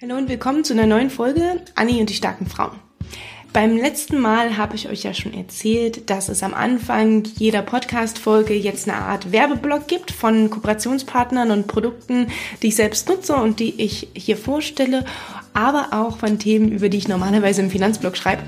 [0.00, 2.78] Hallo und willkommen zu einer neuen Folge Anni und die starken Frauen.
[3.52, 8.54] Beim letzten Mal habe ich euch ja schon erzählt, dass es am Anfang jeder Podcast-Folge
[8.54, 12.28] jetzt eine Art Werbeblock gibt von Kooperationspartnern und Produkten,
[12.62, 15.04] die ich selbst nutze und die ich hier vorstelle,
[15.58, 18.42] aber auch von Themen, über die ich normalerweise im Finanzblog schreibe.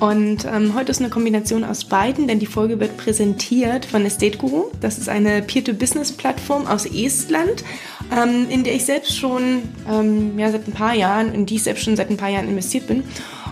[0.00, 4.38] Und ähm, heute ist eine Kombination aus beiden, denn die Folge wird präsentiert von Estate
[4.38, 4.64] Guru.
[4.80, 7.62] Das ist eine Peer-to-Business-Plattform aus Estland
[8.10, 11.62] ähm, in der ich selbst schon ähm, ja, seit ein paar Jahren, in die ich
[11.62, 13.04] selbst schon seit ein paar Jahren investiert bin.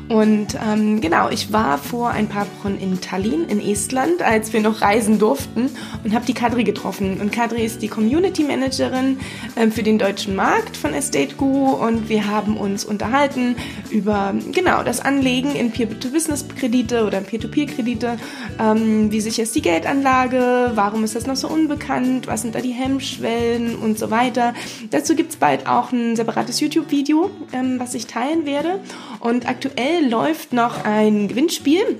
[0.09, 4.61] Und ähm, genau, ich war vor ein paar Wochen in Tallinn in Estland, als wir
[4.61, 5.69] noch reisen durften
[6.05, 7.21] und habe die Kadri getroffen.
[7.21, 9.19] Und Kadri ist die Community Managerin
[9.57, 13.57] äh, für den deutschen Markt von Estate Guru und wir haben uns unterhalten
[13.91, 18.17] über genau das Anlegen in Peer-to-Business-Kredite oder Peer-to-Peer-Kredite.
[18.59, 20.73] Ähm, wie sicher ist die Geldanlage?
[20.75, 22.27] Warum ist das noch so unbekannt?
[22.27, 24.55] Was sind da die Hemmschwellen und so weiter?
[24.91, 28.81] Dazu gibt's bald auch ein separates YouTube-Video, ähm, was ich teilen werde.
[29.21, 31.99] Und aktuell läuft noch ein Gewinnspiel.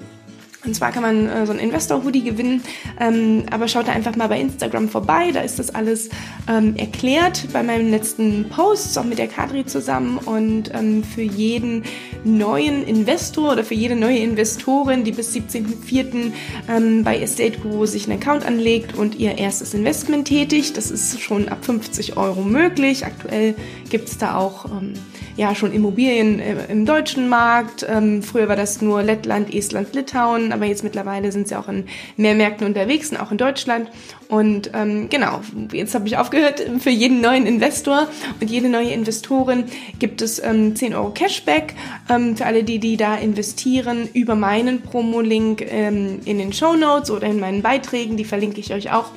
[0.67, 2.63] Und zwar kann man äh, so ein Investor-Hoodie gewinnen,
[3.01, 6.09] ähm, aber schaut da einfach mal bei Instagram vorbei, da ist das alles
[6.49, 11.85] ähm, erklärt bei meinen letzten Posts, auch mit der Kadri zusammen und ähm, für jeden
[12.25, 16.33] neuen Investor oder für jede neue Investorin, die bis 17.04.
[16.69, 21.21] Ähm, bei Estate Guru sich einen Account anlegt und ihr erstes Investment tätigt, das ist
[21.21, 23.07] schon ab 50 Euro möglich.
[23.07, 23.55] Aktuell
[23.89, 24.95] gibt es da auch ähm,
[25.37, 27.87] ja schon Immobilien äh, im deutschen Markt.
[27.89, 31.85] Ähm, früher war das nur Lettland, Estland, Litauen, aber jetzt mittlerweile sind sie auch in
[32.17, 33.91] mehr Märkten unterwegs und auch in Deutschland.
[34.29, 35.41] Und ähm, genau,
[35.73, 36.63] jetzt habe ich aufgehört.
[36.81, 38.09] Für jeden neuen Investor
[38.41, 39.65] und jede neue Investorin
[39.99, 41.75] gibt es ähm, 10 Euro Cashback
[42.11, 47.11] ähm, für alle, die, die da investieren, über meinen Promo-Link ähm, in den Show Notes
[47.11, 48.17] oder in meinen Beiträgen.
[48.17, 49.11] Die verlinke ich euch auch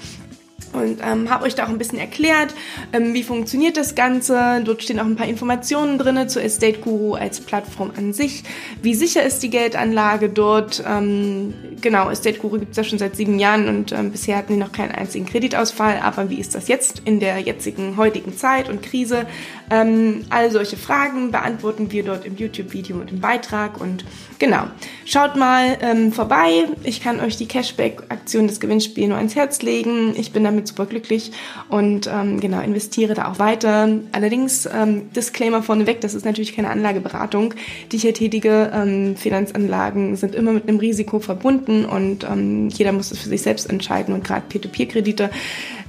[0.79, 2.53] und ähm, habe euch da auch ein bisschen erklärt,
[2.93, 4.61] ähm, wie funktioniert das Ganze.
[4.63, 8.43] Dort stehen auch ein paar Informationen drin zu Estate Guru als Plattform an sich.
[8.81, 10.83] Wie sicher ist die Geldanlage dort?
[10.87, 14.53] Ähm, genau, Estate Guru gibt es ja schon seit sieben Jahren und ähm, bisher hatten
[14.53, 15.99] die noch keinen einzigen Kreditausfall.
[16.01, 19.25] Aber wie ist das jetzt in der jetzigen heutigen Zeit und Krise?
[19.69, 23.79] Ähm, all solche Fragen beantworten wir dort im YouTube-Video und im Beitrag.
[23.79, 24.03] Und
[24.39, 24.63] genau,
[25.05, 26.65] schaut mal ähm, vorbei.
[26.83, 30.13] Ich kann euch die Cashback-Aktion des Gewinnspiels nur ans Herz legen.
[30.17, 31.31] Ich bin damit super glücklich
[31.69, 33.89] und ähm, genau, investiere da auch weiter.
[34.11, 37.53] Allerdings, ähm, Disclaimer vorneweg, das ist natürlich keine Anlageberatung,
[37.91, 38.71] die ich hier tätige.
[38.73, 43.41] Ähm, Finanzanlagen sind immer mit einem Risiko verbunden und ähm, jeder muss es für sich
[43.41, 45.29] selbst entscheiden und gerade Peer-to-Peer-Kredite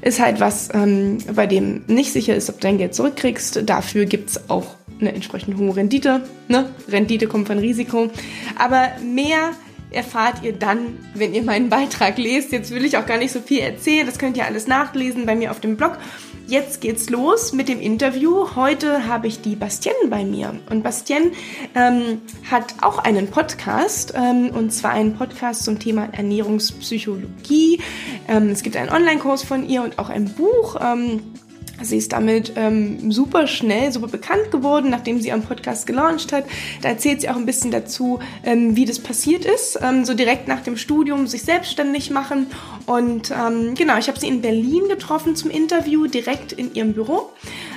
[0.03, 3.62] ist halt was, ähm, bei dem nicht sicher ist, ob du dein Geld zurückkriegst.
[3.69, 6.22] Dafür gibt's auch eine entsprechend hohe Rendite.
[6.49, 6.71] Ne?
[6.88, 8.10] Rendite kommt von Risiko.
[8.59, 9.53] Aber mehr
[9.91, 12.53] erfahrt ihr dann, wenn ihr meinen Beitrag lest.
[12.53, 15.34] Jetzt will ich auch gar nicht so viel erzählen, das könnt ihr alles nachlesen bei
[15.34, 15.99] mir auf dem Blog.
[16.50, 18.56] Jetzt geht's los mit dem Interview.
[18.56, 20.59] Heute habe ich die Bastien bei mir.
[20.69, 21.31] Und Bastien
[21.77, 27.81] ähm, hat auch einen Podcast, ähm, und zwar einen Podcast zum Thema Ernährungspsychologie.
[28.27, 30.75] Ähm, es gibt einen Online-Kurs von ihr und auch ein Buch.
[31.82, 36.44] Sie ist damit ähm, super schnell, super bekannt geworden, nachdem sie ihren Podcast gelauncht hat.
[36.82, 40.48] Da erzählt sie auch ein bisschen dazu, ähm, wie das passiert ist, ähm, so direkt
[40.48, 42.46] nach dem Studium sich selbstständig machen.
[42.86, 47.30] Und ähm, genau, ich habe sie in Berlin getroffen zum Interview, direkt in ihrem Büro.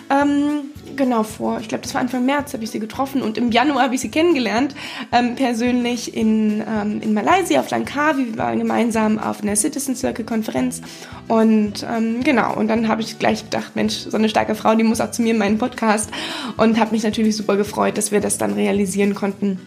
[0.09, 3.51] Ähm, genau vor, ich glaube, das war Anfang März, habe ich sie getroffen und im
[3.51, 4.75] Januar habe ich sie kennengelernt,
[5.11, 8.27] ähm, persönlich in, ähm, in Malaysia auf Langkawi.
[8.27, 10.81] Wir waren gemeinsam auf einer Citizen Circle Konferenz
[11.27, 14.83] und ähm, genau, und dann habe ich gleich gedacht, Mensch, so eine starke Frau, die
[14.83, 16.09] muss auch zu mir in meinen Podcast
[16.57, 19.59] und habe mich natürlich super gefreut, dass wir das dann realisieren konnten,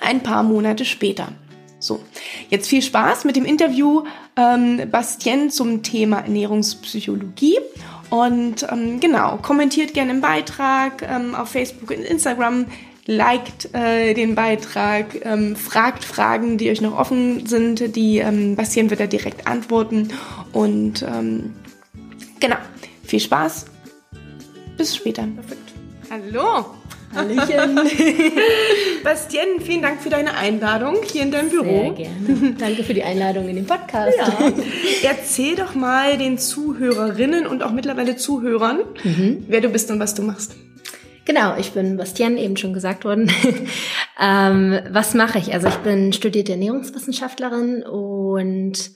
[0.00, 1.28] ein paar Monate später.
[1.78, 2.00] So,
[2.48, 4.04] jetzt viel Spaß mit dem Interview
[4.36, 7.58] ähm, Bastien zum Thema Ernährungspsychologie
[8.10, 12.66] und ähm, genau, kommentiert gerne im Beitrag ähm, auf Facebook und Instagram,
[13.06, 18.90] liked äh, den Beitrag, ähm, fragt Fragen, die euch noch offen sind, die ähm, Bastian
[18.90, 20.08] wird da direkt antworten.
[20.52, 21.54] Und ähm,
[22.40, 22.56] genau,
[23.04, 23.66] viel Spaß.
[24.76, 25.26] Bis später.
[25.26, 25.72] Perfekt.
[26.10, 26.66] Hallo.
[27.16, 27.76] Hallöchen.
[29.04, 31.94] Bastien, vielen Dank für deine Einladung hier in deinem Büro.
[31.96, 32.54] Sehr gerne.
[32.58, 34.16] Danke für die Einladung in den Podcast.
[34.18, 34.52] Ja.
[35.02, 39.44] Erzähl doch mal den Zuhörerinnen und auch mittlerweile Zuhörern, mhm.
[39.48, 40.54] wer du bist und was du machst.
[41.24, 43.30] Genau, ich bin Bastian, eben schon gesagt worden.
[44.20, 45.54] ähm, was mache ich?
[45.54, 48.90] Also ich bin studierte Ernährungswissenschaftlerin und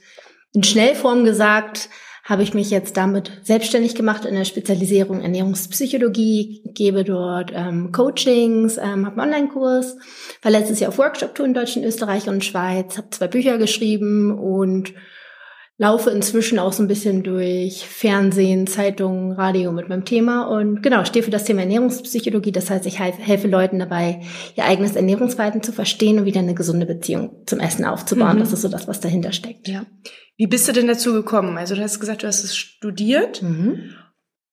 [0.52, 1.88] in Schnellform gesagt,
[2.30, 8.78] habe ich mich jetzt damit selbstständig gemacht in der Spezialisierung Ernährungspsychologie, gebe dort ähm, Coachings,
[8.78, 9.96] ähm, habe einen Online-Kurs,
[10.40, 14.94] war letztes Jahr auf Workshop-Tour in Deutschland, Österreich und Schweiz, habe zwei Bücher geschrieben und
[15.76, 21.04] laufe inzwischen auch so ein bisschen durch Fernsehen, Zeitungen, Radio mit meinem Thema und genau,
[21.04, 22.52] stehe für das Thema Ernährungspsychologie.
[22.52, 24.20] Das heißt, ich helfe Leuten dabei,
[24.54, 28.36] ihr eigenes Ernährungsverhalten zu verstehen und wieder eine gesunde Beziehung zum Essen aufzubauen.
[28.36, 28.40] Mhm.
[28.40, 29.66] Das ist so das, was dahinter steckt.
[29.66, 29.84] Ja.
[30.40, 31.58] Wie bist du denn dazu gekommen?
[31.58, 33.42] Also du hast gesagt, du hast es studiert.
[33.42, 33.94] Mhm.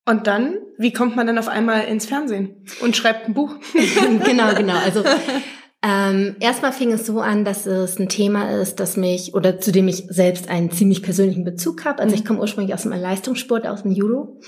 [0.06, 3.56] Und dann, wie kommt man dann auf einmal ins Fernsehen und schreibt ein Buch?
[4.25, 4.78] genau, genau.
[4.84, 5.06] Also
[5.81, 9.72] ähm, erstmal fing es so an, dass es ein Thema ist, das mich oder zu
[9.72, 12.04] dem ich selbst einen ziemlich persönlichen Bezug habe.
[12.04, 12.28] Also ich mhm.
[12.28, 14.42] komme ursprünglich aus dem Leistungssport, aus dem Judo.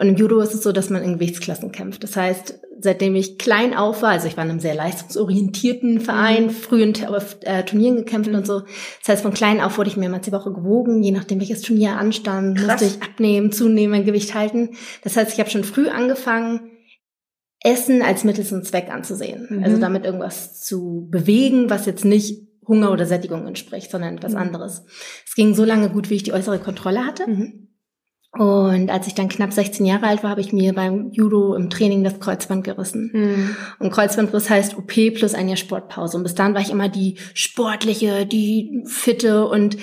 [0.00, 2.02] Und im Judo ist es so, dass man in Gewichtsklassen kämpft.
[2.02, 6.44] Das heißt, seitdem ich klein auf war, also ich war in einem sehr leistungsorientierten Verein,
[6.44, 6.50] mhm.
[6.50, 6.94] früh in
[7.42, 8.36] äh, Turnieren gekämpft mhm.
[8.36, 8.60] und so.
[9.00, 11.02] Das heißt, von klein auf wurde ich mehrmals die Woche gewogen.
[11.02, 12.80] Je nachdem, welches Turnier anstand, Krass.
[12.80, 14.70] musste ich abnehmen, zunehmen, mein Gewicht halten.
[15.04, 16.70] Das heißt, ich habe schon früh angefangen,
[17.62, 19.48] Essen als Mittel zum Zweck anzusehen.
[19.50, 19.64] Mhm.
[19.64, 24.38] Also damit irgendwas zu bewegen, was jetzt nicht Hunger oder Sättigung entspricht, sondern etwas mhm.
[24.38, 24.86] anderes.
[25.26, 27.28] Es ging so lange gut, wie ich die äußere Kontrolle hatte.
[27.28, 27.59] Mhm.
[28.32, 31.68] Und als ich dann knapp 16 Jahre alt war, habe ich mir beim Judo im
[31.68, 33.10] Training das Kreuzband gerissen.
[33.12, 33.56] Mhm.
[33.80, 36.16] Und Kreuzbandriss heißt OP plus ein Jahr Sportpause.
[36.16, 39.76] Und bis dann war ich immer die sportliche, die fitte und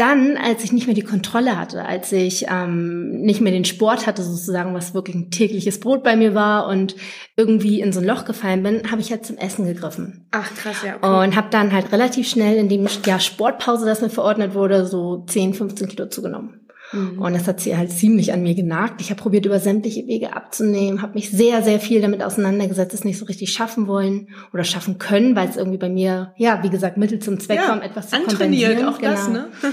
[0.00, 4.06] dann, als ich nicht mehr die Kontrolle hatte, als ich ähm, nicht mehr den Sport
[4.06, 6.96] hatte, sozusagen, was wirklich ein tägliches Brot bei mir war und
[7.36, 10.26] irgendwie in so ein Loch gefallen bin, habe ich halt zum Essen gegriffen.
[10.30, 10.96] Ach krass, ja.
[10.96, 11.24] Okay.
[11.26, 15.24] Und habe dann halt relativ schnell in dem ja, Sportpause, das mir verordnet wurde, so
[15.26, 16.59] 10, 15 Kilo zugenommen.
[16.92, 17.20] Mhm.
[17.20, 19.00] Und das hat sie halt ziemlich an mir genagt.
[19.00, 23.04] Ich habe probiert, über sämtliche Wege abzunehmen, habe mich sehr, sehr viel damit auseinandergesetzt, es
[23.04, 26.70] nicht so richtig schaffen wollen oder schaffen können, weil es irgendwie bei mir, ja, wie
[26.70, 28.84] gesagt, Mittel zum Zweck ja, war, etwas zu kompensieren.
[28.86, 29.12] auch genau.
[29.12, 29.48] das, ne?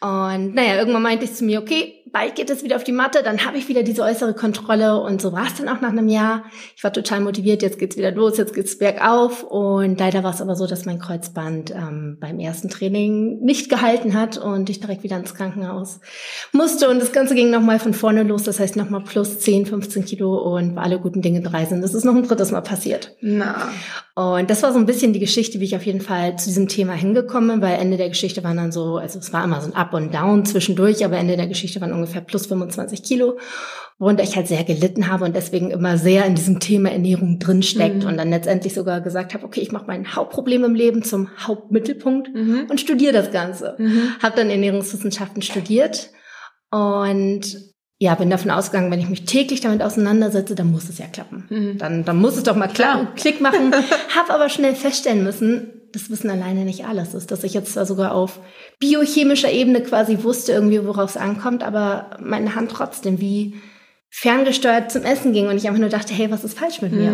[0.00, 3.22] Und naja, irgendwann meinte ich zu mir, okay, bald geht es wieder auf die Matte,
[3.22, 6.08] dann habe ich wieder diese äußere Kontrolle und so war es dann auch nach einem
[6.08, 6.44] Jahr.
[6.76, 10.40] Ich war total motiviert, jetzt geht's wieder los, jetzt geht's bergauf und leider war es
[10.40, 15.02] aber so, dass mein Kreuzband ähm, beim ersten Training nicht gehalten hat und ich direkt
[15.02, 16.00] wieder ins Krankenhaus
[16.52, 20.04] musste und das Ganze ging nochmal von vorne los, das heißt nochmal plus 10, 15
[20.04, 21.82] Kilo und alle guten Dinge drei sind.
[21.82, 23.16] Das ist noch ein drittes Mal passiert.
[23.20, 23.68] Na.
[24.18, 26.66] Und das war so ein bisschen die Geschichte, wie ich auf jeden Fall zu diesem
[26.66, 29.68] Thema hingekommen bin, weil Ende der Geschichte waren dann so, also es war immer so
[29.68, 33.38] ein Up und Down zwischendurch, aber Ende der Geschichte waren ungefähr plus 25 Kilo,
[34.00, 38.02] worunter ich halt sehr gelitten habe und deswegen immer sehr in diesem Thema Ernährung drinsteckt
[38.02, 38.08] mhm.
[38.08, 42.34] und dann letztendlich sogar gesagt habe, okay, ich mache mein Hauptproblem im Leben zum Hauptmittelpunkt
[42.34, 42.66] mhm.
[42.68, 43.76] und studiere das Ganze.
[43.78, 44.14] Mhm.
[44.20, 46.10] Habe dann Ernährungswissenschaften studiert
[46.72, 47.56] und
[48.00, 51.46] ja, bin davon ausgegangen, wenn ich mich täglich damit auseinandersetze, dann muss es ja klappen.
[51.50, 51.78] Mhm.
[51.78, 53.74] Dann, dann muss es doch mal klar Klick machen.
[54.16, 57.86] Hab aber schnell feststellen müssen, das Wissen alleine nicht alles ist, dass ich jetzt zwar
[57.86, 58.38] sogar auf
[58.78, 63.56] biochemischer Ebene quasi wusste irgendwie, worauf es ankommt, aber meine Hand trotzdem wie
[64.10, 66.98] ferngesteuert zum Essen ging und ich einfach nur dachte, hey, was ist falsch mit mhm.
[66.98, 67.10] mir?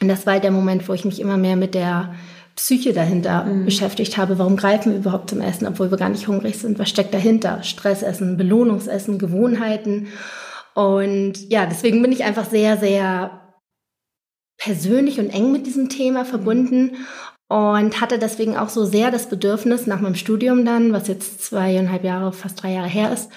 [0.00, 2.14] Und das war halt der Moment, wo ich mich immer mehr mit der
[2.56, 3.64] Psyche dahinter mhm.
[3.64, 4.38] beschäftigt habe.
[4.38, 6.78] Warum greifen wir überhaupt zum Essen, obwohl wir gar nicht hungrig sind?
[6.78, 7.62] Was steckt dahinter?
[7.62, 10.08] Stressessen, Belohnungsessen, Gewohnheiten.
[10.74, 13.56] Und ja, deswegen bin ich einfach sehr, sehr
[14.58, 16.96] persönlich und eng mit diesem Thema verbunden
[17.48, 22.04] und hatte deswegen auch so sehr das Bedürfnis nach meinem Studium dann, was jetzt zweieinhalb
[22.04, 23.30] Jahre, fast drei Jahre her ist,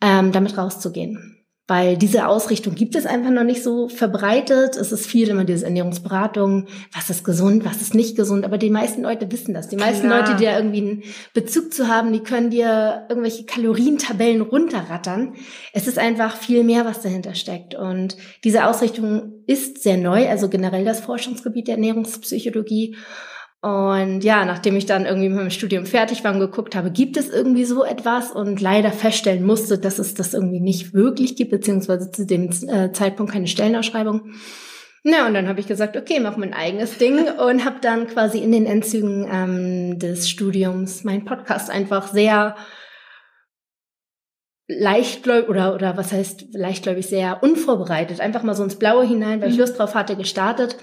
[0.00, 1.41] ähm, damit rauszugehen
[1.72, 4.76] weil diese Ausrichtung gibt es einfach noch nicht so verbreitet.
[4.76, 8.68] Es ist viel immer diese Ernährungsberatung, was ist gesund, was ist nicht gesund, aber die
[8.68, 9.68] meisten Leute wissen das.
[9.68, 10.20] Die meisten Klar.
[10.20, 11.02] Leute, die da irgendwie einen
[11.32, 15.32] Bezug zu haben, die können dir irgendwelche Kalorientabellen runterrattern.
[15.72, 17.74] Es ist einfach viel mehr, was dahinter steckt.
[17.74, 22.96] Und diese Ausrichtung ist sehr neu, also generell das Forschungsgebiet der Ernährungspsychologie.
[23.62, 27.16] Und ja, nachdem ich dann irgendwie mit meinem Studium fertig war und geguckt habe, gibt
[27.16, 31.52] es irgendwie so etwas und leider feststellen musste, dass es das irgendwie nicht wirklich gibt,
[31.52, 34.32] beziehungsweise zu dem äh, Zeitpunkt keine Stellenausschreibung.
[35.04, 38.38] Na, und dann habe ich gesagt, okay, mach mein eigenes Ding und habe dann quasi
[38.38, 42.56] in den Endzügen ähm, des Studiums meinen Podcast einfach sehr
[44.66, 49.50] leichtgläubig oder, oder was heißt leichtgläubig, sehr unvorbereitet, einfach mal so ins Blaue hinein, weil
[49.50, 49.60] ich mhm.
[49.60, 50.76] Lust drauf hatte, gestartet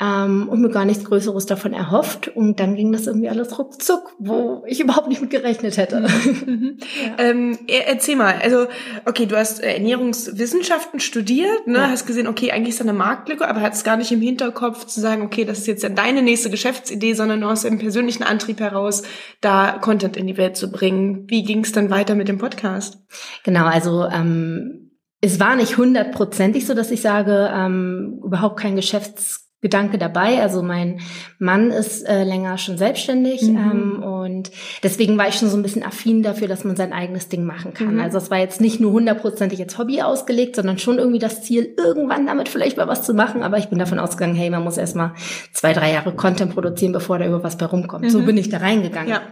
[0.00, 2.28] ähm, und mir gar nichts Größeres davon erhofft.
[2.28, 6.00] Und dann ging das irgendwie alles ruckzuck, wo ich überhaupt nicht mit gerechnet hätte.
[6.00, 6.78] Mhm.
[7.18, 7.24] ja.
[7.24, 8.66] ähm, erzähl mal, also
[9.04, 11.90] okay, du hast äh, Ernährungswissenschaften studiert, ne, ja.
[11.90, 15.00] hast gesehen, okay, eigentlich ist da eine Marktlücke, aber hattest gar nicht im Hinterkopf zu
[15.00, 18.58] sagen, okay, das ist jetzt ja deine nächste Geschäftsidee, sondern nur aus dem persönlichen Antrieb
[18.58, 19.04] heraus,
[19.40, 21.24] da Content in die Welt zu bringen.
[21.28, 22.98] Wie ging es dann weiter mit dem Podcast?
[23.44, 29.43] Genau, also ähm, es war nicht hundertprozentig so, dass ich sage, ähm, überhaupt kein Geschäfts
[29.64, 30.42] Gedanke dabei.
[30.42, 31.00] Also mein
[31.38, 33.56] Mann ist äh, länger schon selbstständig mhm.
[33.56, 34.50] ähm, und
[34.82, 37.72] deswegen war ich schon so ein bisschen affin dafür, dass man sein eigenes Ding machen
[37.72, 37.94] kann.
[37.94, 38.00] Mhm.
[38.02, 41.74] Also es war jetzt nicht nur hundertprozentig als Hobby ausgelegt, sondern schon irgendwie das Ziel,
[41.78, 43.42] irgendwann damit vielleicht mal was zu machen.
[43.42, 45.14] Aber ich bin davon ausgegangen, hey, man muss erstmal
[45.54, 48.04] zwei, drei Jahre Content produzieren, bevor da über was bei rumkommt.
[48.04, 48.10] Mhm.
[48.10, 49.08] So bin ich da reingegangen.
[49.08, 49.22] Ja.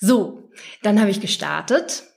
[0.00, 0.50] So,
[0.82, 2.09] dann habe ich gestartet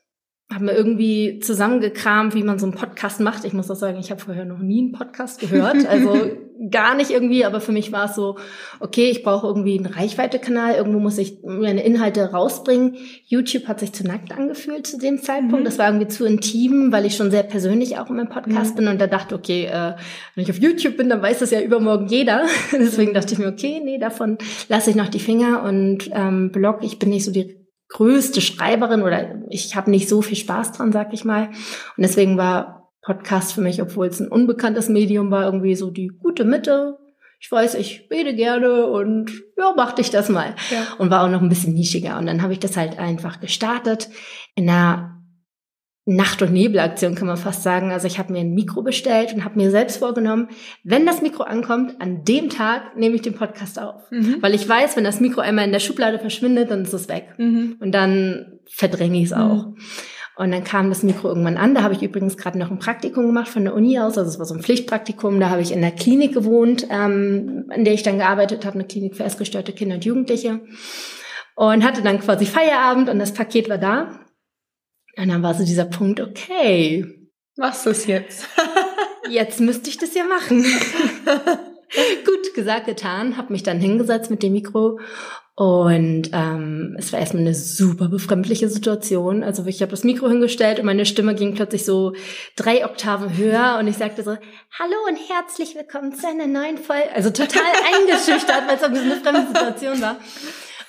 [0.53, 3.45] habe mir irgendwie zusammengekramt, wie man so einen Podcast macht.
[3.45, 6.31] Ich muss auch sagen, ich habe vorher noch nie einen Podcast gehört, also
[6.69, 8.37] gar nicht irgendwie, aber für mich war es so,
[8.79, 12.95] okay, ich brauche irgendwie einen Reichweite-Kanal, irgendwo muss ich meine Inhalte rausbringen.
[13.25, 15.61] YouTube hat sich zu nackt angefühlt zu dem Zeitpunkt.
[15.61, 15.65] Mhm.
[15.65, 18.77] Das war irgendwie zu intim, weil ich schon sehr persönlich auch in meinem Podcast mhm.
[18.77, 19.93] bin und da dachte, okay, äh,
[20.35, 22.45] wenn ich auf YouTube bin, dann weiß das ja übermorgen jeder.
[22.71, 24.37] Deswegen dachte ich mir, okay, nee, davon
[24.69, 27.62] lasse ich noch die Finger und ähm, Blog, ich bin nicht so die
[27.93, 31.47] größte Schreiberin oder ich habe nicht so viel Spaß dran, sag ich mal.
[31.47, 36.07] Und deswegen war Podcast für mich, obwohl es ein unbekanntes Medium war, irgendwie so die
[36.07, 36.97] gute Mitte.
[37.39, 40.55] Ich weiß, ich rede gerne und ja, mach dich das mal.
[40.71, 40.87] Ja.
[40.97, 42.17] Und war auch noch ein bisschen nischiger.
[42.17, 44.09] Und dann habe ich das halt einfach gestartet
[44.55, 45.22] in einer
[46.05, 47.91] Nacht- und Nebelaktion, kann man fast sagen.
[47.91, 50.49] Also ich habe mir ein Mikro bestellt und habe mir selbst vorgenommen,
[50.83, 54.11] wenn das Mikro ankommt, an dem Tag nehme ich den Podcast auf.
[54.11, 54.37] Mhm.
[54.41, 57.29] Weil ich weiß, wenn das Mikro einmal in der Schublade verschwindet, dann ist es weg.
[57.37, 57.77] Mhm.
[57.79, 59.67] Und dann verdränge ich es auch.
[59.67, 59.77] Mhm.
[60.35, 61.75] Und dann kam das Mikro irgendwann an.
[61.75, 64.17] Da habe ich übrigens gerade noch ein Praktikum gemacht von der Uni aus.
[64.17, 65.39] Also es war so ein Pflichtpraktikum.
[65.39, 68.87] Da habe ich in der Klinik gewohnt, ähm, in der ich dann gearbeitet habe, eine
[68.87, 70.61] Klinik für essgestörte Kinder und Jugendliche.
[71.55, 74.22] Und hatte dann quasi Feierabend und das Paket war da.
[75.17, 77.05] Und dann war so dieser Punkt, okay.
[77.55, 78.47] Machst du es jetzt?
[79.29, 80.63] jetzt müsste ich das ja machen.
[82.25, 84.99] Gut, gesagt, getan, habe mich dann hingesetzt mit dem Mikro
[85.55, 89.43] und ähm, es war erstmal eine super befremdliche Situation.
[89.43, 92.13] Also ich habe das Mikro hingestellt und meine Stimme ging plötzlich so
[92.55, 97.11] drei Oktaven höher und ich sagte so, hallo und herzlich willkommen zu einer neuen Folge.
[97.13, 97.61] Also total
[97.93, 100.17] eingeschüchtert, weil es so eine fremde Situation war.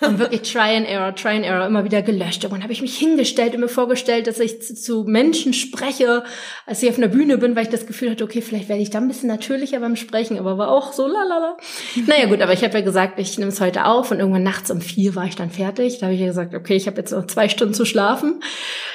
[0.01, 2.43] Und wirklich Try and Error, Try and Error, immer wieder gelöscht.
[2.43, 6.25] Irgendwann habe ich mich hingestellt und mir vorgestellt, dass ich zu, zu, Menschen spreche,
[6.67, 8.91] als ich auf einer Bühne bin, weil ich das Gefühl hatte, okay, vielleicht werde ich
[8.91, 11.57] da ein bisschen natürlicher beim Sprechen, aber war auch so lalala.
[12.07, 14.71] Naja gut, aber ich habe ja gesagt, ich nehme es heute auf und irgendwann nachts
[14.71, 15.99] um vier war ich dann fertig.
[15.99, 18.41] Da habe ich ja gesagt, okay, ich habe jetzt noch zwei Stunden zu schlafen.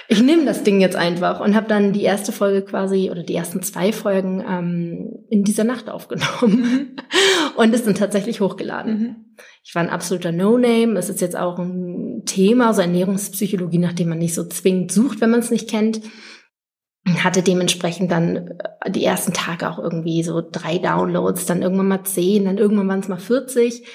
[0.08, 3.36] Ich nehme das Ding jetzt einfach und habe dann die erste Folge quasi oder die
[3.36, 6.96] ersten zwei Folgen ähm, in dieser Nacht aufgenommen mhm.
[7.56, 9.00] und es sind tatsächlich hochgeladen.
[9.00, 9.16] Mhm.
[9.64, 10.98] Ich war ein absoluter No-Name.
[10.98, 15.22] Es ist jetzt auch ein Thema, so Ernährungspsychologie, nach dem man nicht so zwingend sucht,
[15.22, 16.02] wenn man es nicht kennt.
[17.24, 22.04] Hatte dementsprechend dann äh, die ersten Tage auch irgendwie so drei Downloads, dann irgendwann mal
[22.04, 23.86] zehn, dann irgendwann waren es mal 40.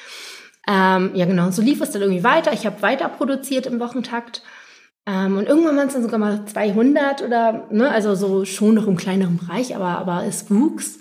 [0.67, 2.53] Ähm, ja, genau, so lief es dann irgendwie weiter.
[2.53, 4.43] Ich habe weiter produziert im Wochentakt.
[5.07, 8.87] Ähm, und irgendwann waren es dann sogar mal 200 oder, ne, also so schon noch
[8.87, 11.01] im kleineren Bereich, aber, aber es wuchs.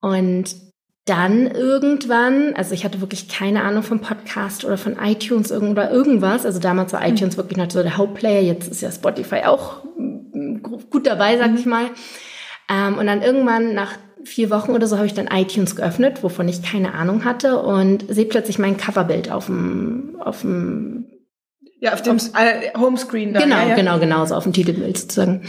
[0.00, 0.56] Und
[1.04, 6.46] dann irgendwann, also ich hatte wirklich keine Ahnung vom Podcast oder von iTunes oder irgendwas.
[6.46, 7.14] Also damals war mhm.
[7.14, 8.40] iTunes wirklich noch so der Hauptplayer.
[8.40, 11.56] Jetzt ist ja Spotify auch mm, gut dabei, sag mhm.
[11.58, 11.84] ich mal.
[12.70, 13.92] Ähm, und dann irgendwann nach
[14.24, 18.06] vier Wochen oder so habe ich dann iTunes geöffnet, wovon ich keine Ahnung hatte und
[18.08, 21.06] sehe plötzlich mein Coverbild auf dem, auf dem
[21.80, 23.40] ja, auf dem auf, Homescreen da.
[23.40, 23.74] Genau, ja, ja.
[23.74, 25.42] genau, genau, so auf dem Titelbild sozusagen.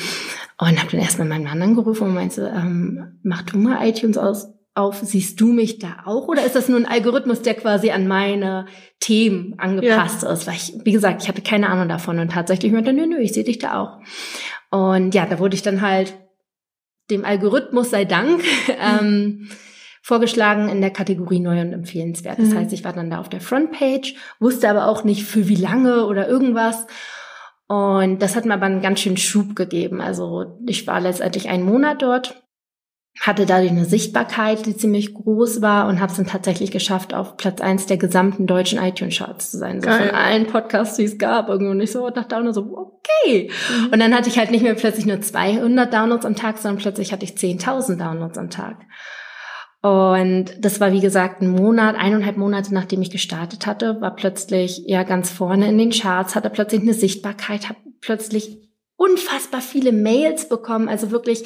[0.57, 4.49] Und habe dann erstmal meinen Mann angerufen und meinte, ähm, mach du mal iTunes aus
[4.75, 8.07] auf, siehst du mich da auch oder ist das nur ein Algorithmus, der quasi an
[8.07, 8.65] meine
[8.99, 10.31] Themen angepasst ja.
[10.31, 10.45] ist?
[10.45, 13.33] Weil ich, wie gesagt, ich hatte keine Ahnung davon und tatsächlich meinte, nö, nö, ich
[13.33, 13.99] sehe dich da auch.
[14.69, 16.13] Und ja, da wurde ich dann halt
[17.09, 18.43] dem Algorithmus sei Dank
[18.79, 19.49] ähm,
[20.01, 22.37] vorgeschlagen in der Kategorie neu und empfehlenswert.
[22.37, 22.57] Das mhm.
[22.57, 26.05] heißt, ich war dann da auf der Frontpage, wusste aber auch nicht für wie lange
[26.05, 26.85] oder irgendwas.
[27.67, 30.01] Und das hat mir aber einen ganz schönen Schub gegeben.
[30.01, 32.44] Also ich war letztendlich einen Monat dort
[33.21, 37.37] hatte dadurch eine Sichtbarkeit, die ziemlich groß war und habe es dann tatsächlich geschafft, auf
[37.37, 39.81] Platz eins der gesamten deutschen iTunes-Charts zu sein.
[39.81, 40.07] So Geil.
[40.07, 41.47] von allen Podcasts, die es gab.
[41.47, 43.49] Irgendwo nicht so nach Downloads, so, okay.
[43.49, 43.93] Mhm.
[43.93, 47.13] Und dann hatte ich halt nicht mehr plötzlich nur 200 Downloads am Tag, sondern plötzlich
[47.13, 48.77] hatte ich 10.000 Downloads am Tag.
[49.81, 54.81] Und das war, wie gesagt, ein Monat, eineinhalb Monate, nachdem ich gestartet hatte, war plötzlich
[54.87, 58.57] ja ganz vorne in den Charts, hatte plötzlich eine Sichtbarkeit, habe plötzlich
[58.97, 61.43] unfassbar viele Mails bekommen, also wirklich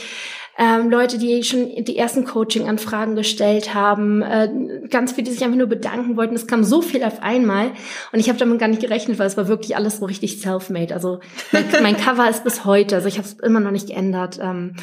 [0.57, 4.49] ähm, Leute, die schon die ersten Coaching-Anfragen gestellt haben, äh,
[4.89, 6.35] ganz viele, die sich einfach nur bedanken wollten.
[6.35, 7.71] Es kam so viel auf einmal
[8.11, 10.93] und ich habe damit gar nicht gerechnet, weil es war wirklich alles so richtig self-made.
[10.93, 11.21] Also
[11.53, 14.37] mein, mein Cover ist bis heute, also ich habe es immer noch nicht geändert.
[14.41, 14.75] Ähm,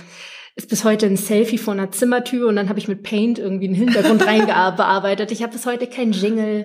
[0.57, 3.67] ist bis heute ein Selfie vor einer Zimmertür und dann habe ich mit Paint irgendwie
[3.67, 5.31] einen Hintergrund reingearbeitet.
[5.31, 6.65] Ich habe bis heute kein Jingle.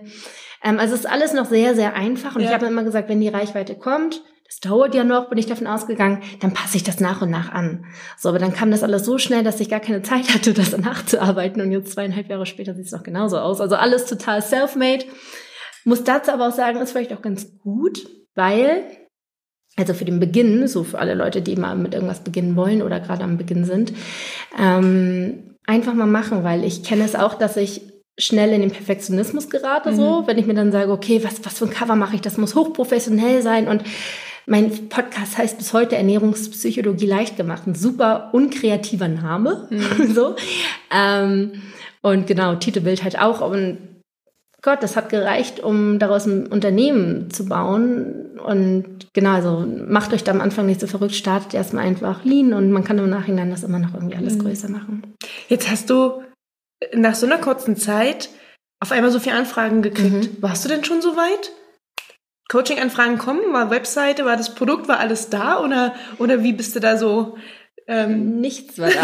[0.63, 2.48] Ähm, also es ist alles noch sehr, sehr einfach und ja.
[2.48, 5.65] ich habe immer gesagt, wenn die Reichweite kommt, es dauert ja noch, bin ich davon
[5.65, 7.86] ausgegangen, dann passe ich das nach und nach an.
[8.17, 10.77] So, aber dann kam das alles so schnell, dass ich gar keine Zeit hatte, das
[10.77, 13.62] nachzuarbeiten und jetzt zweieinhalb Jahre später sieht es noch genauso aus.
[13.62, 15.05] Also alles total self-made.
[15.86, 18.05] Muss dazu aber auch sagen, ist vielleicht auch ganz gut,
[18.36, 18.84] weil,
[19.77, 23.00] also für den Beginn, so für alle Leute, die mal mit irgendwas beginnen wollen oder
[23.00, 23.93] gerade am Beginn sind,
[24.60, 27.84] ähm, einfach mal machen, weil ich kenne es auch, dass ich
[28.17, 29.96] schnell in den Perfektionismus gerate, mhm.
[29.96, 32.38] so, wenn ich mir dann sage, okay, was, was für ein Cover mache ich, das
[32.38, 33.86] muss hochprofessionell sein und
[34.45, 37.67] Mein Podcast heißt bis heute Ernährungspsychologie leicht gemacht.
[37.67, 39.67] Ein super unkreativer Name.
[39.69, 40.13] Mhm.
[40.13, 40.36] so.
[40.91, 41.62] Ähm,
[42.01, 43.41] und genau, Titelbild halt auch.
[43.41, 43.77] Und
[44.62, 48.39] Gott, das hat gereicht, um daraus ein Unternehmen zu bauen.
[48.39, 52.53] Und genau, also macht euch da am Anfang nicht so verrückt, startet erstmal einfach lean
[52.53, 54.43] und man kann im Nachhinein das immer noch irgendwie alles mhm.
[54.43, 55.15] größer machen.
[55.48, 56.24] Jetzt hast du
[56.93, 58.29] nach so einer kurzen Zeit
[58.79, 60.12] auf einmal so viele Anfragen gekriegt.
[60.12, 60.41] Mhm.
[60.41, 61.51] Warst du denn schon so weit?
[62.51, 63.53] Coaching-Anfragen kommen?
[63.53, 65.63] War Webseite, war das Produkt, war alles da?
[65.63, 67.38] Oder, oder wie bist du da so?
[67.88, 69.01] Ähm Nichts war da.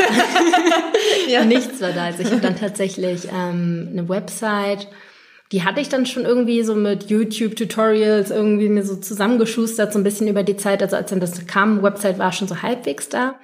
[1.32, 1.46] ja.
[1.46, 2.06] Nichts war da.
[2.06, 4.89] Also ich habe dann tatsächlich ähm, eine Website,
[5.54, 10.04] die hatte ich dann schon irgendwie so mit YouTube-Tutorials irgendwie mir so zusammengeschustert, so ein
[10.04, 10.84] bisschen über die Zeit.
[10.84, 13.39] Also als dann das kam, Website war schon so halbwegs da.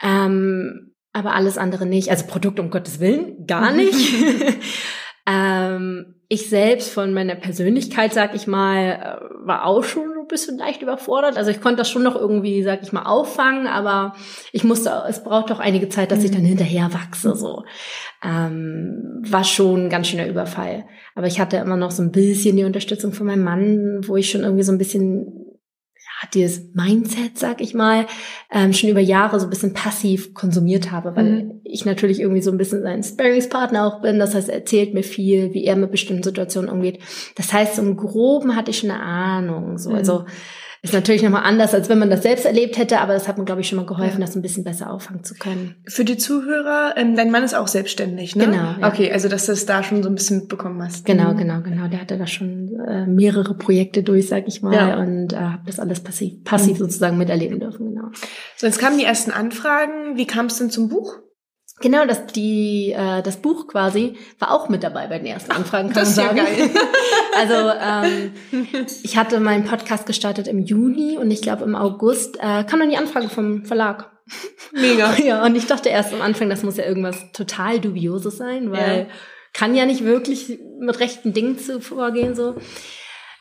[0.00, 2.10] Ähm, aber alles andere nicht.
[2.10, 4.14] Also Produkt um Gottes Willen, gar nicht.
[5.26, 10.58] ähm, ich selbst von meiner Persönlichkeit, sag ich mal, äh, war auch schon ein bisschen
[10.58, 11.36] leicht überfordert.
[11.36, 14.14] Also ich konnte das schon noch irgendwie, sag ich mal, auffangen, aber
[14.50, 16.46] ich musste, es braucht doch einige Zeit, dass ich dann mhm.
[16.46, 17.64] hinterher wachse, so.
[18.24, 20.86] Ähm, war schon ein ganz schöner Überfall.
[21.14, 24.28] Aber ich hatte immer noch so ein bisschen die Unterstützung von meinem Mann, wo ich
[24.28, 25.45] schon irgendwie so ein bisschen
[26.16, 28.06] hat dieses Mindset, sag ich mal,
[28.50, 31.60] ähm, schon über Jahre so ein bisschen passiv konsumiert habe, weil mhm.
[31.62, 34.18] ich natürlich irgendwie so ein bisschen sein Sparingspartner auch bin.
[34.18, 37.00] Das heißt, er erzählt mir viel, wie er mit bestimmten Situationen umgeht.
[37.36, 39.76] Das heißt, im Groben hatte ich schon eine Ahnung.
[39.76, 39.96] So, mhm.
[39.96, 40.24] also
[40.86, 43.44] ist natürlich nochmal anders, als wenn man das selbst erlebt hätte, aber das hat mir,
[43.44, 44.26] glaube ich, schon mal geholfen, ja.
[44.26, 45.74] das ein bisschen besser auffangen zu können.
[45.88, 48.44] Für die Zuhörer, ähm, dein Mann ist auch selbstständig, ne?
[48.44, 48.74] Genau.
[48.80, 48.88] Ja.
[48.88, 51.04] Okay, also dass du es da schon so ein bisschen mitbekommen hast.
[51.04, 51.38] Genau, mhm.
[51.38, 51.88] genau, genau.
[51.88, 54.98] Der hatte da schon äh, mehrere Projekte durch, sag ich mal, ja.
[54.98, 56.84] und äh, habe das alles passiv, passiv mhm.
[56.84, 58.08] sozusagen miterleben dürfen, genau.
[58.56, 60.16] So, jetzt kamen die ersten Anfragen.
[60.16, 61.18] Wie kam es denn zum Buch?
[61.80, 65.90] Genau, das, die, äh, das Buch quasi war auch mit dabei bei den ersten Anfragen,
[65.90, 66.36] kann Ach, man sagen.
[66.38, 66.70] Ja geil.
[67.38, 72.64] also ähm, ich hatte meinen Podcast gestartet im Juni und ich glaube im August äh,
[72.64, 74.10] kam dann die Anfrage vom Verlag.
[74.72, 75.14] Mega.
[75.22, 78.98] Ja, und ich dachte erst am Anfang, das muss ja irgendwas total Dubioses sein, weil
[79.00, 79.06] ja.
[79.56, 82.56] Kann ja nicht wirklich mit rechten Dingen zu vorgehen so.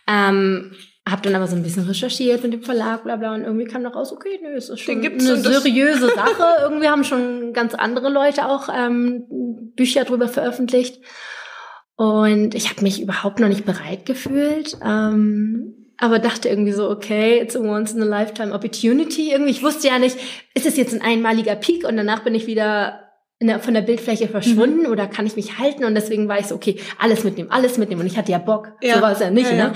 [0.07, 0.71] Ähm,
[1.05, 3.81] hab dann aber so ein bisschen recherchiert mit dem Verlag, bla bla, und irgendwie kam
[3.81, 6.61] noch raus, okay, nö, es ist schon eine seriöse Sache.
[6.61, 9.25] irgendwie haben schon ganz andere Leute auch ähm,
[9.75, 11.03] Bücher drüber veröffentlicht.
[11.97, 14.77] Und ich habe mich überhaupt noch nicht bereit gefühlt.
[14.83, 19.31] Ähm, aber dachte irgendwie so, okay, it's a once in a lifetime opportunity.
[19.31, 20.17] Irgendwie, ich wusste ja nicht,
[20.53, 23.04] ist es jetzt ein einmaliger Peak und danach bin ich wieder
[23.41, 24.91] der, von der Bildfläche verschwunden mhm.
[24.91, 25.83] oder kann ich mich halten?
[25.83, 28.01] Und deswegen war ich so, okay, alles mitnehmen, alles mitnehmen.
[28.01, 28.71] Und ich hatte ja Bock.
[28.81, 28.95] Ja.
[28.95, 29.67] So war es ja nicht, ja, ja.
[29.67, 29.73] ne?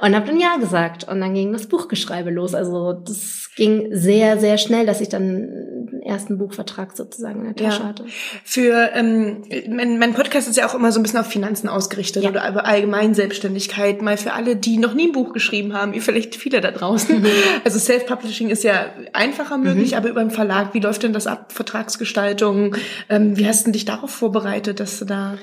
[0.00, 1.04] Und habe dann ja gesagt.
[1.08, 2.54] Und dann ging das Buchgeschreibe los.
[2.54, 5.73] Also das ging sehr, sehr schnell, dass ich dann
[6.04, 7.88] ersten Buchvertrag sozusagen in der Tasche ja.
[7.88, 8.04] hatte.
[8.44, 12.22] Für ähm, mein, mein Podcast ist ja auch immer so ein bisschen auf Finanzen ausgerichtet
[12.22, 12.30] ja.
[12.30, 14.02] oder allgemein Selbstständigkeit.
[14.02, 17.20] Mal für alle, die noch nie ein Buch geschrieben haben, wie vielleicht viele da draußen.
[17.20, 17.26] Mhm.
[17.64, 19.96] Also Self-Publishing ist ja einfacher möglich, mhm.
[19.96, 21.52] aber über den Verlag, wie läuft denn das ab?
[21.52, 22.76] Vertragsgestaltung?
[23.08, 25.38] Ähm, wie hast du dich darauf vorbereitet, dass du da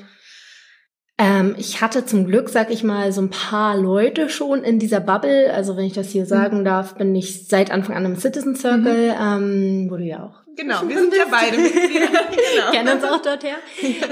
[1.21, 4.99] ähm, ich hatte zum Glück, sag ich mal, so ein paar Leute schon in dieser
[4.99, 5.53] Bubble.
[5.53, 6.65] Also wenn ich das hier sagen mhm.
[6.65, 9.21] darf, bin ich seit Anfang an im Citizen Circle, mhm.
[9.21, 10.40] ähm, wo du ja auch.
[10.55, 12.07] Genau, wir sind ja beide Mitglieder.
[12.07, 12.71] genau.
[12.71, 13.55] Kennen uns auch dort her.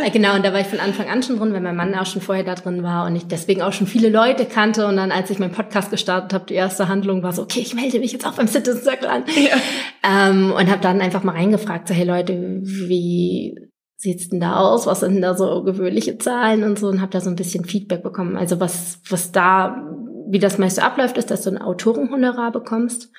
[0.04, 2.06] äh, genau, und da war ich von Anfang an schon drin, weil mein Mann auch
[2.06, 4.88] schon vorher da drin war und ich deswegen auch schon viele Leute kannte.
[4.88, 7.76] Und dann, als ich meinen Podcast gestartet habe, die erste Handlung war so, okay, ich
[7.76, 9.26] melde mich jetzt auch beim Citizen Circle an.
[9.36, 9.58] Ja.
[10.04, 13.56] Ähm, und habe dann einfach mal reingefragt, so, hey Leute, wie
[13.98, 14.88] sieht's denn da aus?
[14.88, 16.88] Was sind denn da so gewöhnliche Zahlen und so?
[16.88, 18.38] Und habe da so ein bisschen Feedback bekommen.
[18.38, 19.84] Also was, was da,
[20.30, 23.12] wie das meiste abläuft, ist, dass du ein Autorenhonorar bekommst.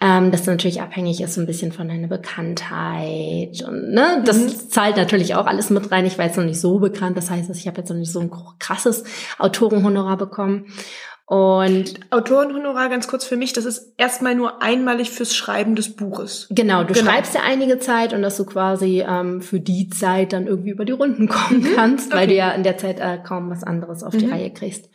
[0.00, 4.70] Ähm, das natürlich abhängig ist so ein bisschen von deiner Bekanntheit und ne, das mhm.
[4.70, 6.06] zahlt natürlich auch alles mit rein.
[6.06, 8.20] Ich war jetzt noch nicht so bekannt, das heißt, ich habe jetzt noch nicht so
[8.20, 9.02] ein krasses
[9.38, 10.66] Autorenhonorar bekommen
[11.28, 16.46] und Autorenhonorar ganz kurz für mich, das ist erstmal nur einmalig fürs Schreiben des Buches.
[16.48, 17.10] Genau, du genau.
[17.10, 20.86] schreibst ja einige Zeit und dass du quasi ähm, für die Zeit dann irgendwie über
[20.86, 21.74] die Runden kommen mhm.
[21.74, 22.28] kannst, weil okay.
[22.28, 24.18] du ja in der Zeit äh, kaum was anderes auf mhm.
[24.20, 24.88] die Reihe kriegst.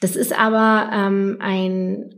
[0.00, 2.17] Das ist aber ähm, ein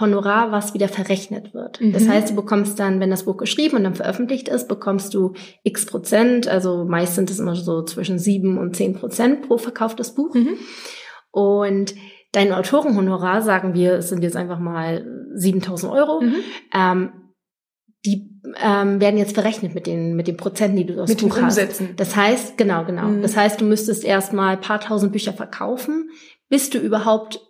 [0.00, 1.80] Honorar, was wieder verrechnet wird.
[1.80, 1.92] Mhm.
[1.92, 5.34] Das heißt, du bekommst dann, wenn das Buch geschrieben und dann veröffentlicht ist, bekommst du
[5.62, 10.14] x Prozent, also meist sind es immer so zwischen sieben und zehn Prozent pro verkauftes
[10.14, 10.34] Buch.
[10.34, 10.54] Mhm.
[11.30, 11.94] Und
[12.32, 16.34] dein Autorenhonorar, sagen wir, es sind jetzt einfach mal 7000 Euro, mhm.
[16.74, 17.12] ähm,
[18.04, 18.30] die
[18.62, 21.82] ähm, werden jetzt verrechnet mit den mit den Prozenten, die du aus mit Buch hast.
[21.96, 23.08] Das heißt, genau, genau.
[23.08, 23.22] Mhm.
[23.22, 26.10] Das heißt, du müsstest erstmal paar tausend Bücher verkaufen,
[26.48, 27.40] bis du überhaupt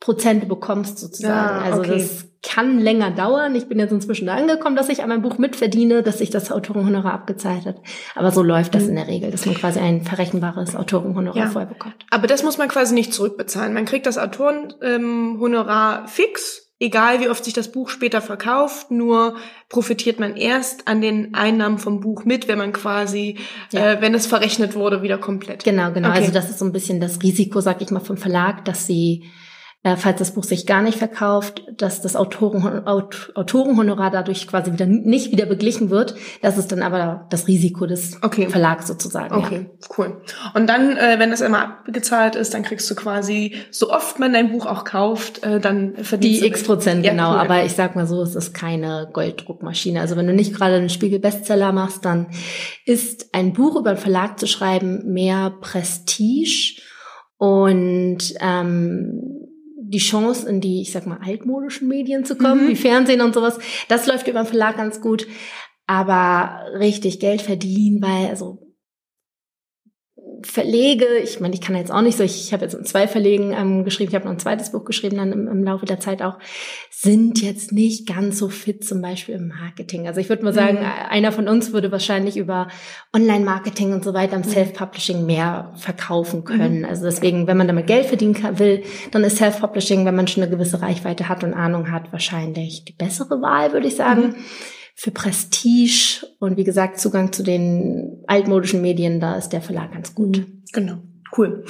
[0.00, 1.58] Prozente bekommst sozusagen.
[1.58, 1.98] Ja, also okay.
[1.98, 3.54] das kann länger dauern.
[3.56, 6.52] Ich bin jetzt inzwischen da angekommen, dass ich an meinem Buch mitverdiene, dass sich das
[6.52, 7.76] Autorenhonorar abgezahlt hat.
[8.14, 8.90] Aber so läuft das mhm.
[8.90, 11.46] in der Regel, dass man quasi ein verrechenbares Autorenhonorar ja.
[11.48, 11.96] vorher bekommt.
[12.10, 13.74] Aber das muss man quasi nicht zurückbezahlen.
[13.74, 19.36] Man kriegt das Autorenhonorar fix egal wie oft sich das Buch später verkauft, nur
[19.68, 23.38] profitiert man erst an den Einnahmen vom Buch mit, wenn man quasi,
[23.72, 23.92] ja.
[23.92, 25.64] äh, wenn es verrechnet wurde, wieder komplett.
[25.64, 26.10] Genau, genau.
[26.10, 26.18] Okay.
[26.18, 29.24] Also das ist so ein bisschen das Risiko, sag ich mal, vom Verlag, dass sie
[29.84, 34.72] äh, falls das Buch sich gar nicht verkauft, dass das Autoren, Aut Autorenhonorar dadurch quasi
[34.72, 36.16] wieder nicht wieder beglichen wird.
[36.42, 38.48] Das ist dann aber das Risiko des okay.
[38.48, 39.36] Verlags sozusagen.
[39.36, 39.88] Okay, ja.
[39.96, 40.20] cool.
[40.54, 44.32] Und dann, äh, wenn das immer abgezahlt ist, dann kriegst du quasi, so oft man
[44.32, 47.34] dein Buch auch kauft, äh, dann verdienst Die X Prozent, ja, genau.
[47.34, 47.38] Cool.
[47.38, 50.00] Aber ich sag mal so, es ist keine Golddruckmaschine.
[50.00, 52.26] Also wenn du nicht gerade einen Spiegel-Bestseller machst, dann
[52.84, 56.80] ist ein Buch über einen Verlag zu schreiben mehr Prestige
[57.38, 59.27] und ähm,
[59.88, 62.68] die Chance, in die, ich sag mal, altmodischen Medien zu kommen, mhm.
[62.68, 65.26] wie Fernsehen und sowas, das läuft über den Verlag ganz gut.
[65.86, 68.58] Aber richtig Geld verdienen, weil, also
[70.42, 73.08] Verlege, ich meine, ich kann jetzt auch nicht so, ich, ich habe jetzt in zwei
[73.08, 75.98] Verlegen ähm, geschrieben, ich habe noch ein zweites Buch geschrieben dann im, im, Laufe der
[75.98, 76.38] Zeit auch,
[77.00, 80.08] sind jetzt nicht ganz so fit zum Beispiel im Marketing.
[80.08, 80.86] Also ich würde mal sagen, mhm.
[81.08, 82.66] einer von uns würde wahrscheinlich über
[83.14, 84.48] Online-Marketing und so weiter im mhm.
[84.48, 86.80] Self-Publishing mehr verkaufen können.
[86.80, 86.84] Mhm.
[86.86, 88.82] Also deswegen, wenn man damit Geld verdienen kann, will,
[89.12, 92.94] dann ist Self-Publishing, wenn man schon eine gewisse Reichweite hat und Ahnung hat, wahrscheinlich die
[92.94, 94.30] bessere Wahl, würde ich sagen.
[94.30, 94.34] Mhm
[95.00, 100.12] für Prestige und wie gesagt Zugang zu den altmodischen Medien, da ist der Verlag ganz
[100.12, 100.38] gut.
[100.38, 100.64] Mhm.
[100.72, 100.98] Genau.
[101.36, 101.64] Cool.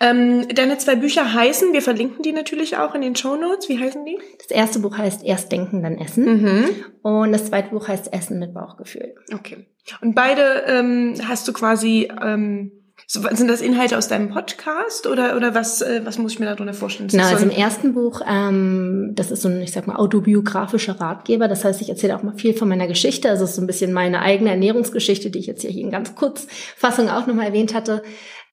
[0.00, 3.68] Ähm, deine zwei Bücher heißen, wir verlinken die natürlich auch in den Show Notes.
[3.68, 4.18] Wie heißen die?
[4.38, 6.42] Das erste Buch heißt Erst denken, dann essen.
[6.42, 6.64] Mhm.
[7.02, 9.14] Und das zweite Buch heißt Essen mit Bauchgefühl.
[9.32, 9.66] Okay.
[10.00, 12.72] Und beide ähm, hast du quasi ähm,
[13.06, 16.46] so, sind das Inhalte aus deinem Podcast oder, oder was, äh, was muss ich mir
[16.46, 17.08] darunter vorstellen?
[17.08, 21.48] Genau, also im ersten Buch, ähm, das ist so ein, ich sag mal, autobiografischer Ratgeber.
[21.48, 23.28] Das heißt, ich erzähle auch mal viel von meiner Geschichte.
[23.28, 26.14] Also es ist so ein bisschen meine eigene Ernährungsgeschichte, die ich jetzt hier in ganz
[26.14, 28.02] Kurzfassung auch nochmal erwähnt hatte,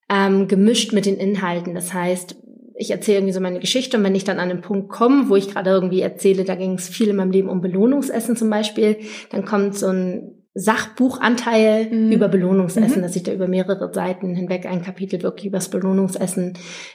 [0.10, 1.76] ähm, gemischt mit den Inhalten.
[1.76, 2.36] Das heißt,
[2.76, 5.36] ich erzähle irgendwie so meine Geschichte und wenn ich dann an den Punkt komme, wo
[5.36, 8.98] ich gerade irgendwie erzähle, da ging es viel in meinem Leben um Belohnungsessen zum Beispiel,
[9.32, 12.12] dann kommt so ein Sachbuchanteil mhm.
[12.12, 13.02] über Belohnungsessen, mhm.
[13.04, 16.54] dass ich da über mehrere Seiten hinweg ein Kapitel wirklich über das Belohnungsessen,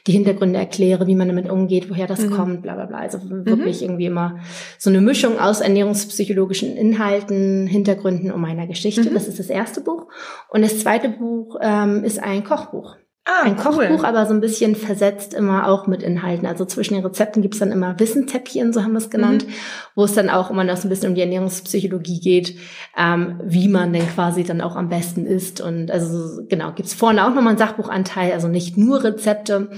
[0.09, 2.31] die Hintergründe erkläre, wie man damit umgeht, woher das mhm.
[2.33, 2.99] kommt, bla bla bla.
[2.99, 3.87] Also wirklich mhm.
[3.87, 4.41] irgendwie immer
[4.79, 9.09] so eine Mischung aus ernährungspsychologischen Inhalten, Hintergründen und meiner Geschichte.
[9.09, 9.15] Mhm.
[9.15, 10.09] Das ist das erste Buch.
[10.49, 12.97] Und das zweite Buch ähm, ist ein Kochbuch.
[13.25, 13.87] Ah, ein cool.
[13.87, 16.45] Kochbuch, aber so ein bisschen versetzt immer auch mit Inhalten.
[16.45, 19.53] Also zwischen den Rezepten gibt's dann immer Wissentäppchen, so haben wir es genannt, mhm.
[19.95, 22.59] wo es dann auch immer noch so ein bisschen um die Ernährungspsychologie geht,
[22.97, 25.61] ähm, wie man denn quasi dann auch am besten isst.
[25.61, 29.71] Und also genau, gibt's vorne auch nochmal einen Sachbuchanteil, also nicht nur Rezepte,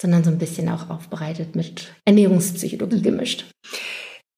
[0.00, 3.02] sondern so ein bisschen auch aufbereitet mit Ernährungspsychologie mhm.
[3.02, 3.46] gemischt.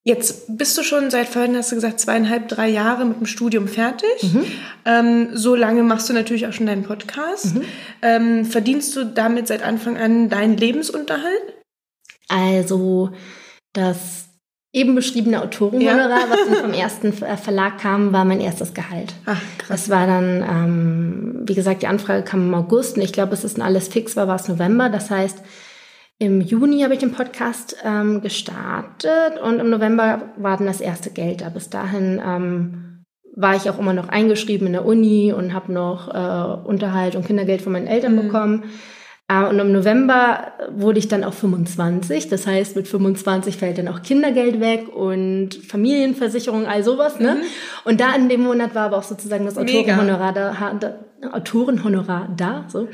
[0.04, 3.68] Jetzt bist du schon seit vorhin, hast du gesagt, zweieinhalb, drei Jahre mit dem Studium
[3.68, 4.22] fertig.
[4.22, 4.44] Mhm.
[4.84, 7.54] Ähm, so lange machst du natürlich auch schon deinen Podcast.
[7.54, 7.62] Mhm.
[8.02, 11.54] Ähm, verdienst du damit seit Anfang an deinen Lebensunterhalt?
[12.28, 13.10] Also
[13.74, 14.24] das
[14.72, 16.30] eben beschriebene Autorenhonorar, ja.
[16.30, 19.14] was dann vom ersten Verlag kam, war mein erstes Gehalt.
[19.26, 19.68] Ach, krass.
[19.68, 23.44] Das war dann, ähm, wie gesagt, die Anfrage kam im August und ich glaube, es
[23.44, 24.88] ist dann alles fix war, war es November.
[24.88, 25.42] Das heißt,
[26.22, 31.10] im Juni habe ich den Podcast ähm, gestartet und im November war dann das erste
[31.10, 31.48] Geld da.
[31.48, 33.04] Bis dahin ähm,
[33.34, 37.26] war ich auch immer noch eingeschrieben in der Uni und habe noch äh, Unterhalt und
[37.26, 38.22] Kindergeld von meinen Eltern mhm.
[38.22, 38.64] bekommen.
[39.26, 42.28] Äh, und im November wurde ich dann auch 25.
[42.28, 47.18] Das heißt, mit 25 fällt dann auch Kindergeld weg und Familienversicherung, all sowas.
[47.18, 47.34] Ne?
[47.34, 47.40] Mhm.
[47.84, 50.94] Und da in dem Monat war aber auch sozusagen das Autorenhonorar da,
[51.30, 52.64] Autorenhonorar da.
[52.68, 52.88] So.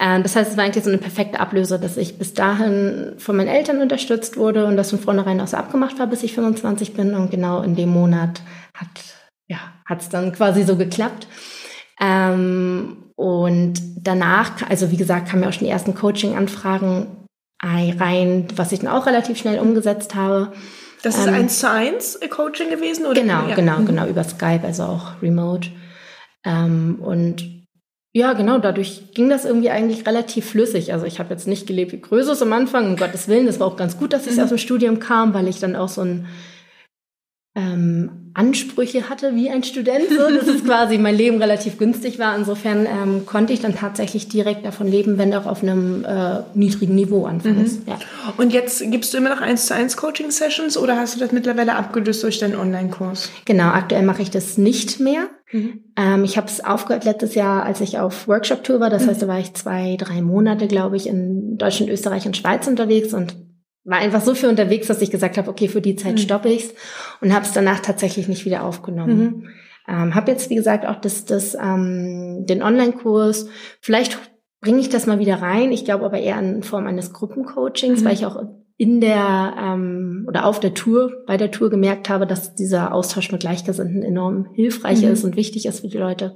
[0.00, 3.36] Äh, das heißt, es war eigentlich so eine perfekte Ablöse, dass ich bis dahin von
[3.36, 6.94] meinen Eltern unterstützt wurde und das von vornherein auch so abgemacht war, bis ich 25
[6.94, 7.14] bin.
[7.14, 8.42] Und genau in dem Monat
[8.74, 8.88] hat
[9.48, 11.26] ja hat's dann quasi so geklappt.
[12.00, 17.24] Ähm, und danach, also wie gesagt, kamen ja auch schon die ersten Coaching-Anfragen
[17.62, 20.52] rein, was ich dann auch relativ schnell umgesetzt habe.
[21.02, 23.20] Das ist ähm, eins zu eins Coaching gewesen, oder?
[23.20, 23.54] Genau, ja.
[23.54, 25.68] genau, genau, über Skype, also auch remote.
[26.44, 27.53] Ähm, und
[28.16, 30.92] ja, genau, dadurch ging das irgendwie eigentlich relativ flüssig.
[30.92, 33.46] Also ich habe jetzt nicht gelebt wie Größes am Anfang, um Gottes Willen.
[33.46, 34.44] Das war auch ganz gut, dass ich mhm.
[34.44, 36.26] aus dem Studium kam, weil ich dann auch so ein
[37.56, 40.04] ähm, Ansprüche hatte wie ein Student.
[40.10, 40.30] So.
[40.30, 42.36] Das ist quasi mein Leben relativ günstig war.
[42.36, 46.94] Insofern ähm, konnte ich dann tatsächlich direkt davon leben, wenn auch auf einem äh, niedrigen
[46.94, 47.78] Niveau anfangs.
[47.78, 47.82] Mhm.
[47.88, 47.98] Ja.
[48.36, 51.32] Und jetzt gibst du immer noch eins zu eins Coaching Sessions oder hast du das
[51.32, 53.30] mittlerweile abgelöst durch deinen Online-Kurs?
[53.44, 55.26] Genau, aktuell mache ich das nicht mehr.
[55.52, 55.84] Mhm.
[55.96, 58.90] Ähm, ich habe es aufgehört letztes Jahr, als ich auf Workshop-Tour war.
[58.90, 59.10] Das mhm.
[59.10, 63.14] heißt, da war ich zwei, drei Monate, glaube ich, in Deutschland, Österreich und Schweiz unterwegs
[63.14, 63.36] und
[63.84, 66.18] war einfach so viel unterwegs, dass ich gesagt habe, okay, für die Zeit mhm.
[66.18, 66.74] stoppe ich's
[67.20, 69.18] und habe es danach tatsächlich nicht wieder aufgenommen.
[69.18, 69.48] Mhm.
[69.86, 73.48] Ähm, habe jetzt, wie gesagt, auch das, das, ähm, den Online-Kurs.
[73.80, 74.18] Vielleicht
[74.62, 75.72] bringe ich das mal wieder rein.
[75.72, 78.04] Ich glaube aber eher in Form eines Gruppencoachings, mhm.
[78.06, 78.42] weil ich auch
[78.76, 83.30] in der ähm, oder auf der Tour, bei der Tour gemerkt habe, dass dieser Austausch
[83.30, 85.12] mit Gleichgesinnten enorm hilfreich mhm.
[85.12, 86.34] ist und wichtig ist für die Leute.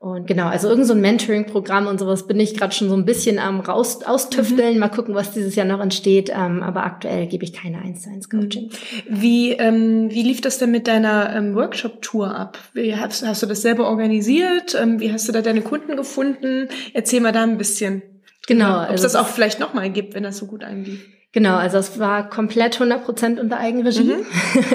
[0.00, 3.04] Und genau, also irgend so ein Mentoring-Programm und sowas bin ich gerade schon so ein
[3.04, 4.72] bisschen am raus austüfteln.
[4.72, 4.80] Mhm.
[4.80, 6.30] Mal gucken, was dieses Jahr noch entsteht.
[6.30, 8.70] Ähm, aber aktuell gebe ich keine 1 zu 1 Coaching.
[9.10, 12.58] Wie, ähm, wie lief das denn mit deiner ähm, Workshop-Tour ab?
[12.72, 14.74] Wie hast, hast du das selber organisiert?
[14.74, 16.68] Ähm, wie hast du da deine Kunden gefunden?
[16.94, 18.00] Erzähl mal da ein bisschen.
[18.46, 18.78] Genau.
[18.78, 21.06] Ob es also das auch vielleicht nochmal gibt, wenn das so gut einlief.
[21.32, 24.14] Genau, also es war komplett 100 Prozent unter Eigenregie.
[24.14, 24.26] Mhm.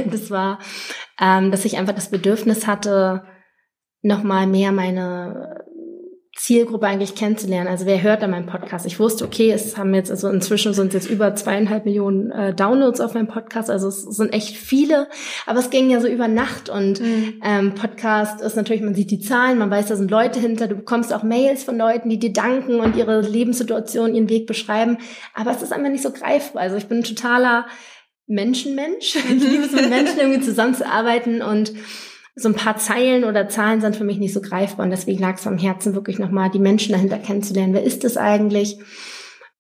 [0.12, 0.60] Das war,
[1.20, 3.24] ähm, dass ich einfach das Bedürfnis hatte,
[4.02, 5.55] nochmal mehr meine
[6.36, 7.70] Zielgruppe eigentlich kennenzulernen.
[7.70, 8.86] Also wer hört da meinen Podcast?
[8.86, 12.54] Ich wusste, okay, es haben jetzt, also inzwischen sind es jetzt über zweieinhalb Millionen äh,
[12.54, 13.70] Downloads auf meinem Podcast.
[13.70, 15.08] Also es sind echt viele,
[15.46, 17.42] aber es ging ja so über Nacht und mhm.
[17.42, 20.76] ähm, Podcast ist natürlich, man sieht die Zahlen, man weiß, da sind Leute hinter, du
[20.76, 24.98] bekommst auch Mails von Leuten, die dir danken und ihre Lebenssituation, ihren Weg beschreiben.
[25.34, 26.64] Aber es ist einfach nicht so greifbar.
[26.64, 27.66] Also ich bin ein totaler
[28.28, 29.16] Menschenmensch.
[29.30, 31.72] Ich liebe es mit Menschen irgendwie zusammenzuarbeiten und
[32.36, 35.38] so ein paar Zeilen oder Zahlen sind für mich nicht so greifbar und deswegen lag
[35.38, 37.74] es am Herzen, wirklich nochmal die Menschen dahinter kennenzulernen.
[37.74, 38.78] Wer ist das eigentlich?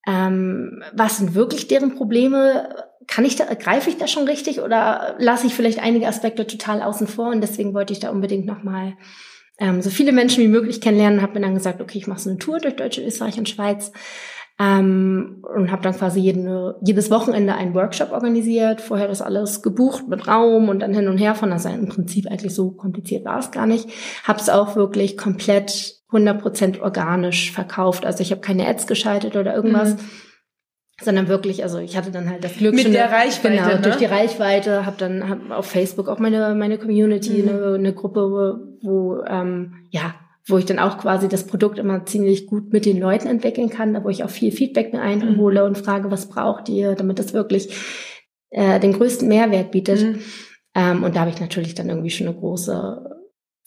[0.05, 2.75] Ähm, was sind wirklich deren Probleme?
[3.07, 6.81] Kann ich da, greife ich da schon richtig oder lasse ich vielleicht einige Aspekte total
[6.81, 7.29] außen vor?
[7.29, 8.95] Und deswegen wollte ich da unbedingt nochmal
[9.57, 12.19] ähm, so viele Menschen wie möglich kennenlernen und habe mir dann gesagt, okay, ich mache
[12.19, 13.93] so eine Tour durch Deutschland, Österreich und Schweiz
[14.57, 20.07] ähm, und habe dann quasi jede, jedes Wochenende einen Workshop organisiert, vorher das alles gebucht
[20.07, 23.39] mit Raum und dann hin und her von, also im Prinzip eigentlich so kompliziert war
[23.39, 23.89] es gar nicht.
[24.23, 29.53] Habe es auch wirklich komplett 100% organisch verkauft, also ich habe keine Ads geschaltet oder
[29.53, 29.95] irgendwas.
[29.95, 29.99] Mhm
[31.01, 33.81] sondern wirklich, also ich hatte dann halt das Glück mit schon der Reichweite, genau, ne?
[33.81, 37.49] durch die Reichweite, habe dann hab auf Facebook auch meine meine Community, mhm.
[37.49, 40.15] eine, eine Gruppe, wo, wo ähm, ja
[40.47, 43.93] wo ich dann auch quasi das Produkt immer ziemlich gut mit den Leuten entwickeln kann,
[43.93, 45.67] da wo ich auch viel Feedback mir einhole mhm.
[45.67, 47.75] und frage, was braucht ihr, damit das wirklich
[48.51, 50.03] äh, den größten Mehrwert bietet.
[50.03, 50.19] Mhm.
[50.75, 53.15] Ähm, und da habe ich natürlich dann irgendwie schon eine große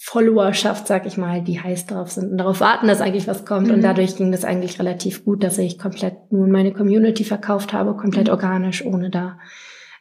[0.00, 3.66] Followerschaft, sag ich mal, die heiß drauf sind und darauf warten, dass eigentlich was kommt.
[3.66, 3.74] Mhm.
[3.74, 7.72] Und dadurch ging das eigentlich relativ gut, dass ich komplett nur in meine Community verkauft
[7.72, 8.34] habe, komplett mhm.
[8.34, 9.40] organisch, ohne da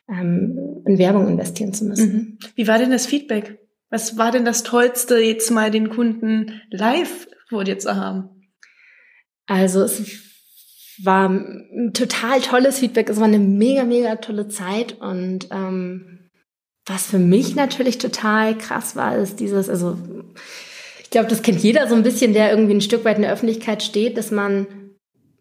[0.07, 2.13] ähm, in Werbung investieren zu müssen.
[2.13, 2.37] Mhm.
[2.55, 3.59] Wie war denn das Feedback?
[3.89, 8.51] Was war denn das Tollste, jetzt mal den Kunden live vor dir zu haben?
[9.45, 10.01] Also es
[11.03, 13.09] war ein total tolles Feedback.
[13.09, 14.99] Es war eine mega, mega tolle Zeit.
[14.99, 16.29] Und ähm,
[16.85, 19.97] was für mich natürlich total krass war, ist dieses, also
[21.01, 23.31] ich glaube, das kennt jeder so ein bisschen, der irgendwie ein Stück weit in der
[23.31, 24.67] Öffentlichkeit steht, dass man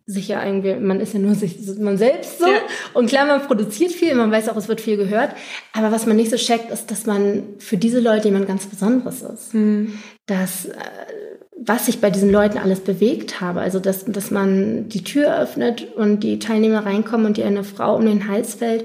[0.07, 2.47] sich ja irgendwie, man ist ja nur sich, man selbst so.
[2.47, 2.61] Ja.
[2.95, 5.31] Und klar, man produziert viel, man weiß auch, es wird viel gehört.
[5.73, 9.23] Aber was man nicht so checkt, ist, dass man für diese Leute jemand ganz Besonderes
[9.23, 9.53] ist.
[9.53, 9.99] Mhm.
[10.27, 10.77] Dass, äh,
[11.59, 13.61] was ich bei diesen Leuten alles bewegt habe.
[13.61, 17.97] Also, dass, dass man die Tür öffnet und die Teilnehmer reinkommen und dir eine Frau
[17.97, 18.85] um den Hals fällt,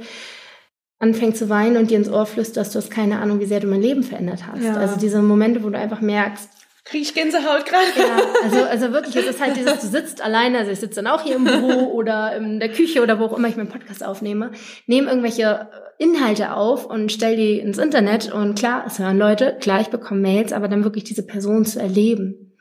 [0.97, 3.67] anfängt zu weinen und dir ins Ohr flüsterst, du hast keine Ahnung, wie sehr du
[3.67, 4.63] mein Leben verändert hast.
[4.63, 4.75] Ja.
[4.75, 6.49] Also diese Momente, wo du einfach merkst,
[6.91, 7.85] Kriege ich Gänsehaut gerade?
[7.97, 11.07] Ja, also, also wirklich, es ist halt dieses, du sitzt alleine, also ich sitze dann
[11.07, 14.03] auch hier im Büro oder in der Küche oder wo auch immer ich meinen Podcast
[14.05, 14.51] aufnehme,
[14.87, 19.79] nehme irgendwelche Inhalte auf und stell die ins Internet und klar, es hören Leute, klar,
[19.79, 22.57] ich bekomme Mails, aber dann wirklich diese Person zu erleben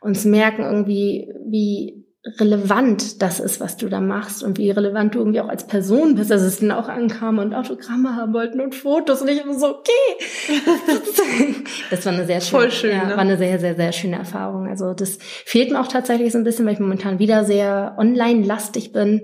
[0.00, 2.04] und zu merken irgendwie, wie
[2.38, 6.14] relevant das ist, was du da machst und wie relevant du irgendwie auch als Person
[6.14, 6.30] bist.
[6.30, 9.78] Also es dann auch ankamen und Autogramme haben wollten und Fotos und ich immer so,
[9.78, 9.90] okay.
[11.90, 13.10] das war eine sehr schöne, Voll schön, ja, ne?
[13.10, 14.68] war eine sehr, sehr, sehr schöne Erfahrung.
[14.68, 18.92] Also das fehlt mir auch tatsächlich so ein bisschen, weil ich momentan wieder sehr online-lastig
[18.92, 19.22] bin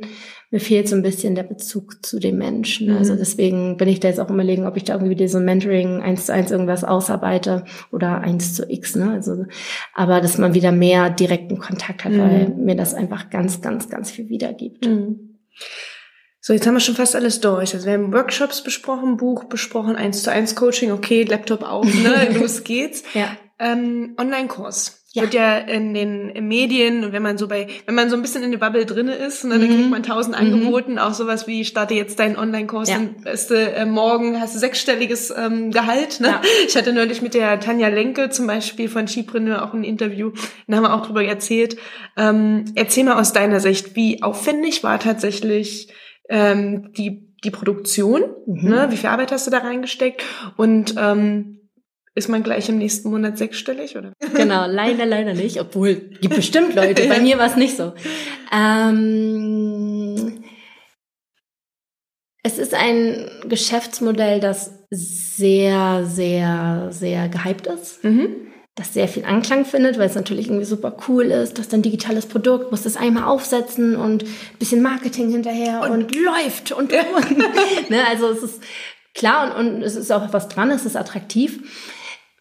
[0.55, 2.93] mir fehlt so ein bisschen der Bezug zu den Menschen.
[2.93, 2.99] Mhm.
[2.99, 6.27] Also deswegen bin ich da jetzt auch überlegen, ob ich da irgendwie so Mentoring eins
[6.27, 9.11] zu eins irgendwas ausarbeite oder eins zu x, ne?
[9.11, 9.47] Also,
[9.95, 12.19] aber dass man wieder mehr direkten Kontakt hat, mhm.
[12.21, 14.87] weil mir das einfach ganz, ganz, ganz viel wiedergibt.
[14.87, 15.41] Mhm.
[16.41, 17.75] So, jetzt haben wir schon fast alles durch.
[17.75, 22.29] Also wir haben Workshops besprochen, Buch besprochen, eins zu eins Coaching, okay, Laptop auf, ne?
[22.39, 23.03] Los geht's.
[23.15, 23.37] ja.
[23.59, 25.23] Ähm, Online-Kurs ja.
[25.23, 28.43] wird ja in den Medien und wenn man so bei, wenn man so ein bisschen
[28.43, 29.75] in der Bubble drinne ist, ne, dann mhm.
[29.75, 30.47] kriegt man tausend mhm.
[30.47, 32.99] Angeboten, auch sowas wie starte jetzt deinen Online-Kurs, ja.
[32.99, 36.21] dann äh, morgen hast du sechsstelliges ähm, Gehalt.
[36.21, 36.29] Ne?
[36.29, 36.43] Ja.
[36.67, 40.33] Ich hatte neulich mit der Tanja Lenke zum Beispiel von Skipreneur auch ein Interview,
[40.67, 41.77] da haben wir auch drüber erzählt.
[42.17, 45.93] Ähm, erzähl mal aus deiner Sicht, wie aufwendig war tatsächlich
[46.29, 48.69] ähm, die die Produktion, mhm.
[48.69, 48.87] ne?
[48.91, 50.25] wie viel Arbeit hast du da reingesteckt
[50.57, 51.61] und ähm,
[52.15, 54.13] ist man gleich im nächsten Monat sechsstellig, oder?
[54.35, 57.09] Genau, leider, leider nicht, obwohl gibt bestimmt Leute.
[57.09, 57.93] Bei mir war es nicht so.
[58.53, 60.45] Ähm,
[62.43, 68.05] es ist ein Geschäftsmodell, das sehr, sehr, sehr gehypt ist.
[68.05, 68.29] Mhm.
[68.77, 72.27] das sehr viel Anklang findet, weil es natürlich irgendwie super cool ist, dass dann digitales
[72.27, 74.25] Produkt, muss das einmal aufsetzen und
[74.59, 77.39] bisschen Marketing hinterher und, und läuft und, und
[77.91, 78.63] ne, also es ist
[79.15, 81.61] klar und, und es ist auch was dran, es ist attraktiv.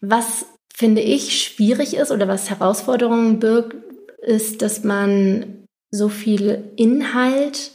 [0.08, 3.76] Was finde ich schwierig ist oder was Herausforderungen birgt,
[4.22, 7.72] ist, dass man so viel Inhalt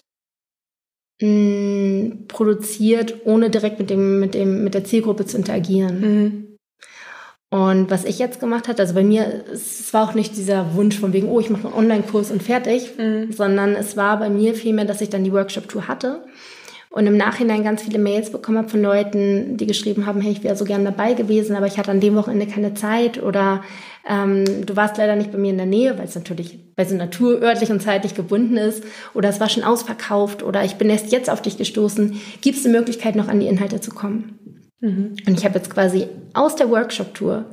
[1.21, 6.01] mh, mm, produziert, ohne direkt mit dem mit dem mit der Zielgruppe zu interagieren.
[6.01, 6.45] Mhm.
[7.51, 10.99] Und was ich jetzt gemacht habe, also bei mir, es war auch nicht dieser Wunsch
[10.99, 13.31] von wegen, oh, ich mache einen Online-Kurs und fertig, mhm.
[13.31, 16.25] sondern es war bei mir vielmehr, dass ich dann die Workshop-Tour hatte
[16.91, 20.43] und im Nachhinein ganz viele Mails bekommen habe von Leuten, die geschrieben haben, hey, ich
[20.43, 23.63] wäre so gern dabei gewesen, aber ich hatte an dem Wochenende keine Zeit oder
[24.07, 26.95] ähm, du warst leider nicht bei mir in der Nähe, weil es natürlich bei so
[26.95, 31.11] Natur örtlich und zeitlich gebunden ist oder es war schon ausverkauft oder ich bin erst
[31.11, 32.19] jetzt auf dich gestoßen.
[32.41, 34.39] Gibt es eine Möglichkeit, noch an die Inhalte zu kommen?
[34.81, 35.15] Mhm.
[35.27, 37.45] Und ich habe jetzt quasi aus der Workshop-Tour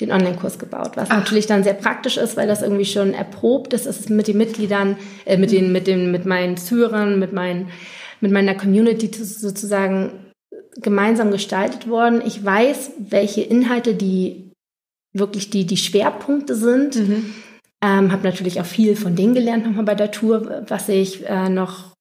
[0.00, 1.18] den Online-Kurs gebaut, was Ach.
[1.18, 3.86] natürlich dann sehr praktisch ist, weil das irgendwie schon erprobt ist.
[3.86, 7.68] Es ist mit den Mitgliedern, äh, mit den, mit den, mit meinen Zuhörern, mit meinen,
[8.22, 10.32] mit meiner Community sozusagen
[10.76, 12.22] gemeinsam gestaltet worden.
[12.24, 14.52] Ich weiß, welche Inhalte die
[15.12, 16.96] wirklich die, die Schwerpunkte sind.
[16.96, 17.34] Mhm.
[17.82, 21.48] Ähm, habe natürlich auch viel von denen gelernt nochmal bei der Tour, was ich äh,
[21.48, 21.92] noch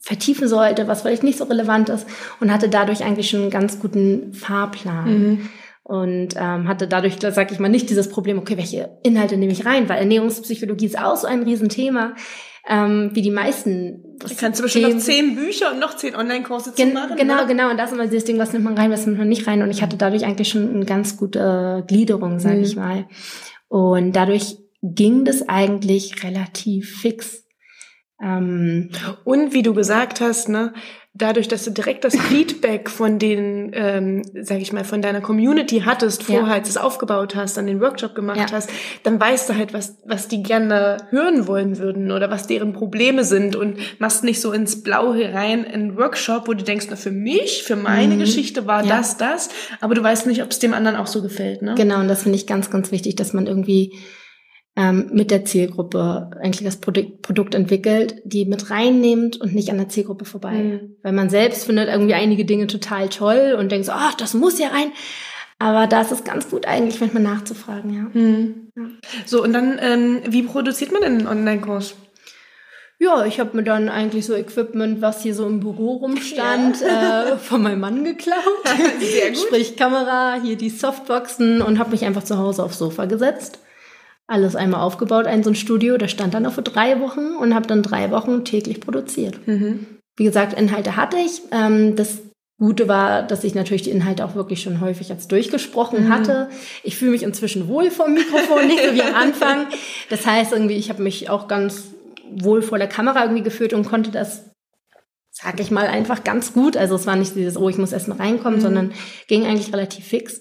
[0.00, 2.06] vertiefen sollte, was vielleicht nicht so relevant ist
[2.38, 5.08] und hatte dadurch eigentlich schon einen ganz guten Fahrplan.
[5.08, 5.48] Mhm.
[5.82, 9.64] Und ähm, hatte dadurch, sag ich mal, nicht dieses Problem, okay, welche Inhalte nehme ich
[9.64, 12.16] rein, weil Ernährungspsychologie ist auch so ein Riesenthema,
[12.68, 14.02] ähm, wie die meisten.
[14.18, 17.16] Du kannst du bestimmt noch zehn Bücher und noch zehn Online-Kurse zu machen.
[17.16, 17.46] Genau, oder?
[17.46, 17.70] genau.
[17.70, 19.62] Und das ist immer dieses Ding, was nimmt man rein, was nimmt man nicht rein.
[19.62, 22.64] Und ich hatte dadurch eigentlich schon eine ganz gute Gliederung, sage mhm.
[22.64, 23.06] ich mal.
[23.68, 27.44] Und dadurch ging das eigentlich relativ fix.
[28.22, 28.90] Ähm,
[29.24, 30.72] und wie du gesagt hast, ne,
[31.18, 35.82] dadurch, dass du direkt das Feedback von den, ähm, sag ich mal, von deiner Community
[35.84, 36.52] hattest, vorher ja.
[36.54, 38.52] als es aufgebaut hast, dann den Workshop gemacht ja.
[38.52, 38.70] hast,
[39.02, 43.24] dann weißt du halt, was, was die gerne hören wollen würden oder was deren Probleme
[43.24, 47.10] sind und machst nicht so ins Blaue herein einen Workshop, wo du denkst, na, für
[47.10, 48.20] mich, für meine mhm.
[48.20, 48.96] Geschichte war ja.
[48.96, 49.48] das, das,
[49.80, 51.74] aber du weißt nicht, ob es dem anderen auch so gefällt, ne?
[51.76, 53.98] Genau, und das finde ich ganz, ganz wichtig, dass man irgendwie
[54.76, 59.78] ähm, mit der Zielgruppe eigentlich das Produkt, Produkt entwickelt, die mit reinnimmt und nicht an
[59.78, 60.52] der Zielgruppe vorbei.
[60.52, 60.96] Mhm.
[61.02, 64.58] Weil man selbst findet irgendwie einige Dinge total toll und denkt so, ach, das muss
[64.58, 64.92] ja rein.
[65.58, 68.20] Aber da ist es ganz gut eigentlich, manchmal nachzufragen, ja.
[68.20, 68.70] Mhm.
[68.76, 68.82] ja.
[69.24, 71.94] So, und dann, ähm, wie produziert man denn einen Online-Kurs?
[72.98, 77.28] Ja, ich habe mir dann eigentlich so Equipment, was hier so im Büro rumstand, ja.
[77.28, 78.36] äh, von meinem Mann geklaut.
[79.00, 79.38] Sehr gut.
[79.38, 83.60] Sprich Kamera, hier die Softboxen und habe mich einfach zu Hause aufs Sofa gesetzt
[84.26, 87.54] alles einmal aufgebaut, ein so ein Studio, das stand dann auch für drei Wochen und
[87.54, 89.46] habe dann drei Wochen täglich produziert.
[89.46, 89.86] Mhm.
[90.16, 91.42] Wie gesagt, Inhalte hatte ich.
[91.52, 92.22] Ähm, das
[92.58, 96.08] Gute war, dass ich natürlich die Inhalte auch wirklich schon häufig jetzt durchgesprochen mhm.
[96.08, 96.48] hatte.
[96.82, 99.66] Ich fühle mich inzwischen wohl vom Mikrofon, nicht so wie am Anfang.
[100.08, 101.88] Das heißt irgendwie, ich habe mich auch ganz
[102.30, 104.50] wohl vor der Kamera irgendwie geführt und konnte das,
[105.30, 106.76] sag ich mal, einfach ganz gut.
[106.76, 108.62] Also es war nicht dieses, oh, ich muss erst mal reinkommen, mhm.
[108.62, 108.92] sondern
[109.28, 110.40] ging eigentlich relativ fix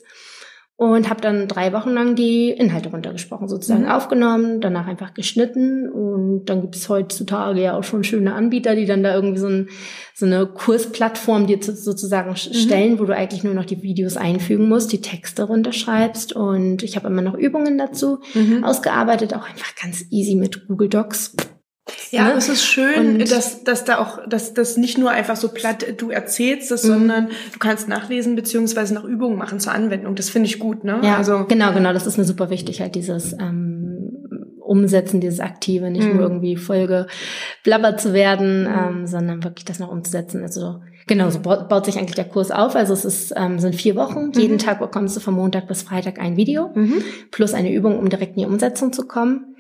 [0.78, 3.90] und habe dann drei Wochen lang die Inhalte runtergesprochen, sozusagen mhm.
[3.90, 8.86] aufgenommen, danach einfach geschnitten und dann gibt es heutzutage ja auch schon schöne Anbieter, die
[8.86, 9.70] dann da irgendwie so, ein,
[10.14, 12.36] so eine Kursplattform dir sozusagen mhm.
[12.36, 16.98] stellen, wo du eigentlich nur noch die Videos einfügen musst, die Texte runterschreibst und ich
[16.98, 18.66] habe immer noch Übungen dazu mhm.
[18.66, 21.38] ausgearbeitet, auch einfach ganz easy mit Google Docs
[22.10, 22.34] ja, ne?
[22.34, 25.86] es ist schön, und dass, dass da auch, dass das nicht nur einfach so platt
[25.98, 26.88] du erzählst das, mhm.
[26.88, 30.15] sondern du kannst nachlesen beziehungsweise nach Übungen machen zur Anwendung.
[30.15, 31.00] Das finde ich gut, ne?
[31.04, 31.93] Ja, also genau, genau.
[31.93, 33.95] Das ist mir super wichtig, halt dieses ähm,
[34.62, 36.15] Umsetzen, dieses Aktive, nicht mhm.
[36.15, 37.06] nur irgendwie Folge
[37.63, 38.67] blabbert zu werden, mhm.
[38.67, 40.41] ähm, sondern wirklich das noch umzusetzen.
[40.41, 42.76] Also genau, so baut sich eigentlich der Kurs auf.
[42.76, 44.28] Also es ist, ähm, sind vier Wochen.
[44.28, 44.34] Mhm.
[44.34, 47.04] Jeden Tag bekommst du von Montag bis Freitag ein Video mhm.
[47.30, 49.56] plus eine Übung, um direkt in die Umsetzung zu kommen.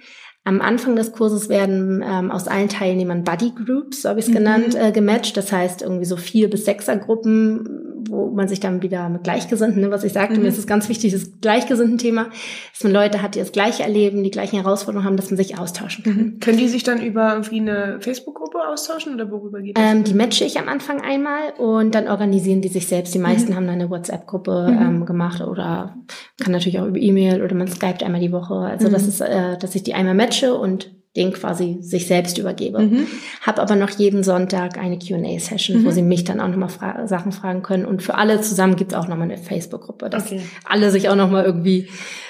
[0.47, 4.31] Am Anfang des Kurses werden ähm, aus allen Teilnehmern Buddy Groups, so habe ich es
[4.31, 4.35] mhm.
[4.35, 5.35] genannt, äh, gematcht.
[5.37, 9.81] Das heißt irgendwie so vier bis sechser Gruppen, wo man sich dann wieder mit Gleichgesinnten,
[9.81, 10.43] ne, was ich sagte, mhm.
[10.43, 12.29] mir ist es ganz wichtig, das Gleichgesinnten-Thema,
[12.73, 15.57] dass man Leute hat, die das Gleiche erleben, die gleichen Herausforderungen haben, dass man sich
[15.57, 16.15] austauschen kann.
[16.15, 16.39] Mhm.
[16.39, 19.83] Können die sich dann über irgendwie eine Facebook-Gruppe austauschen oder worüber geht das?
[19.83, 23.13] Ähm, die matche ich am Anfang einmal und dann organisieren die sich selbst.
[23.13, 23.55] Die meisten mhm.
[23.55, 24.81] haben dann eine WhatsApp-Gruppe mhm.
[24.81, 25.95] ähm, gemacht oder
[26.41, 28.55] kann natürlich auch über E-Mail oder man skypt einmal die Woche.
[28.55, 29.09] Also das mhm.
[29.09, 32.79] ist, äh, dass ich die einmal matche und den quasi sich selbst übergebe.
[32.79, 33.07] Mhm.
[33.41, 35.85] Habe aber noch jeden Sonntag eine Q&A-Session, mhm.
[35.85, 37.85] wo sie mich dann auch nochmal fra Sachen fragen können.
[37.85, 40.41] Und für alle zusammen gibt's auch nochmal eine Facebook-Gruppe, dass okay.
[40.65, 41.87] alle sich auch nochmal irgendwie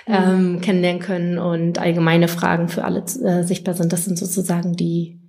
[0.07, 0.13] mhm.
[0.13, 3.91] ähm, kennenlernen können und allgemeine Fragen für alle äh, sichtbar sind.
[3.91, 5.19] Das sind sozusagen die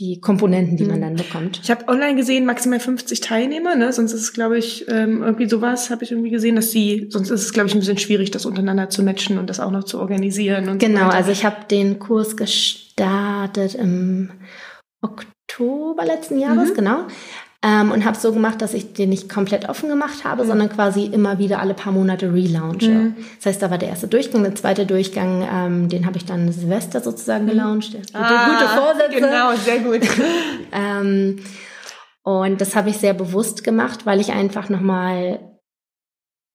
[0.00, 0.90] die Komponenten, die mhm.
[0.90, 1.60] man dann bekommt.
[1.62, 3.92] Ich habe online gesehen, maximal 50 Teilnehmer, ne?
[3.92, 7.28] Sonst ist es, glaube ich, ähm, irgendwie sowas habe ich irgendwie gesehen, dass sie, sonst
[7.28, 9.84] ist es, glaube ich, ein bisschen schwierig, das untereinander zu matchen und das auch noch
[9.84, 10.70] zu organisieren.
[10.70, 14.30] Und genau, so also ich habe den Kurs gestartet im
[15.02, 16.74] Oktober letzten Jahres, mhm.
[16.74, 17.06] genau.
[17.62, 20.48] Ähm, und habe so gemacht, dass ich den nicht komplett offen gemacht habe, mhm.
[20.48, 22.90] sondern quasi immer wieder alle paar Monate relaunche.
[22.90, 23.16] Mhm.
[23.36, 26.50] Das heißt, da war der erste Durchgang, der zweite Durchgang, ähm, den habe ich dann
[26.52, 27.50] Silvester sozusagen mhm.
[27.50, 27.92] gelauncht.
[27.92, 29.20] Gute, ah, gute Vorsätze.
[29.20, 30.00] Genau, sehr gut.
[30.72, 31.40] ähm,
[32.22, 35.40] und das habe ich sehr bewusst gemacht, weil ich einfach nochmal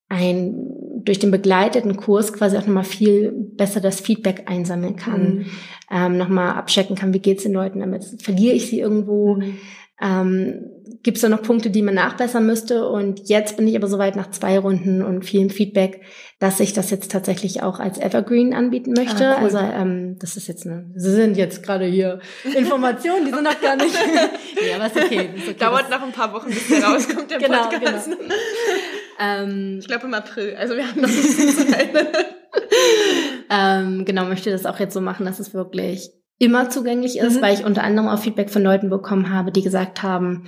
[0.09, 0.75] ein
[1.05, 5.45] durch den begleiteten Kurs quasi auch nochmal viel besser das Feedback einsammeln kann, mhm.
[5.91, 9.57] ähm, nochmal abchecken kann, wie geht's den Leuten damit, verliere ich sie irgendwo, mhm.
[10.01, 10.71] Ähm,
[11.03, 12.87] gibt es da noch Punkte, die man nachbessern müsste.
[12.89, 16.01] Und jetzt bin ich aber soweit nach zwei Runden und vielem Feedback,
[16.39, 19.27] dass ich das jetzt tatsächlich auch als Evergreen anbieten möchte.
[19.27, 19.43] Ah, cool.
[19.45, 23.61] Also ähm, das ist jetzt eine, Sie sind jetzt gerade hier Informationen, die sind noch
[23.61, 23.95] gar nicht.
[24.61, 25.55] nee, aber ist okay, ist okay.
[25.59, 28.09] Dauert noch ein paar Wochen, bis der rauskommt, der genau, Podcast.
[28.09, 28.33] Genau.
[29.19, 30.55] ähm, ich glaube im April.
[30.57, 31.89] Also wir haben noch ein bisschen Zeit.
[33.49, 37.41] ähm, genau, möchte das auch jetzt so machen, dass es wirklich immer zugänglich ist, mhm.
[37.41, 40.45] weil ich unter anderem auch Feedback von Leuten bekommen habe, die gesagt haben,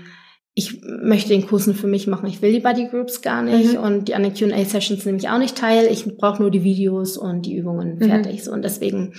[0.54, 2.28] ich möchte den Kurs nur für mich machen.
[2.28, 3.80] Ich will die Buddy Groups gar nicht mhm.
[3.80, 5.88] und die anderen Q&A Sessions nehme ich auch nicht teil.
[5.92, 8.06] Ich brauche nur die Videos und die Übungen mhm.
[8.06, 8.44] fertig.
[8.44, 9.14] So und deswegen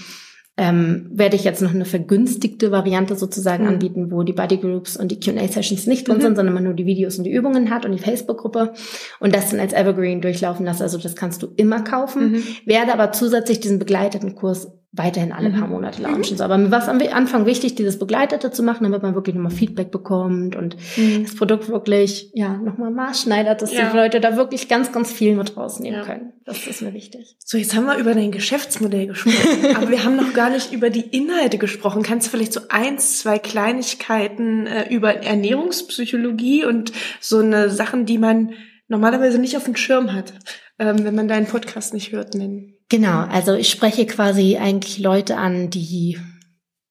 [0.57, 3.69] ähm, werde ich jetzt noch eine vergünstigte Variante sozusagen mhm.
[3.71, 6.23] anbieten, wo die Buddy Groups und die Q&A Sessions nicht drin mhm.
[6.23, 8.73] sind, sondern man nur die Videos und die Übungen hat und die Facebook-Gruppe
[9.21, 10.83] und das dann als Evergreen durchlaufen lasse.
[10.83, 12.33] Also das kannst du immer kaufen.
[12.33, 12.43] Mhm.
[12.65, 15.75] Werde aber zusätzlich diesen begleiteten Kurs weiterhin alle paar mhm.
[15.75, 16.39] Monate launchen.
[16.39, 19.35] So, aber mir war es am Anfang wichtig, dieses Begleitete zu machen, damit man wirklich
[19.35, 21.25] nochmal Feedback bekommt und mhm.
[21.25, 23.91] das Produkt wirklich, ja, nochmal maßschneidert, dass ja.
[23.91, 26.07] die Leute da wirklich ganz, ganz viel mit rausnehmen ja.
[26.07, 26.33] können.
[26.47, 27.37] Das ist mir wichtig.
[27.45, 30.89] So, jetzt haben wir über dein Geschäftsmodell gesprochen, aber wir haben noch gar nicht über
[30.89, 32.03] die Inhalte gesprochen.
[32.03, 38.17] Kannst du vielleicht so eins, zwei Kleinigkeiten äh, über Ernährungspsychologie und so eine Sachen, die
[38.17, 38.55] man
[38.89, 40.33] normalerweise nicht auf dem Schirm hat,
[40.79, 42.78] ähm, wenn man deinen Podcast nicht hört, nennen?
[42.89, 46.19] Genau, also ich spreche quasi eigentlich Leute an, die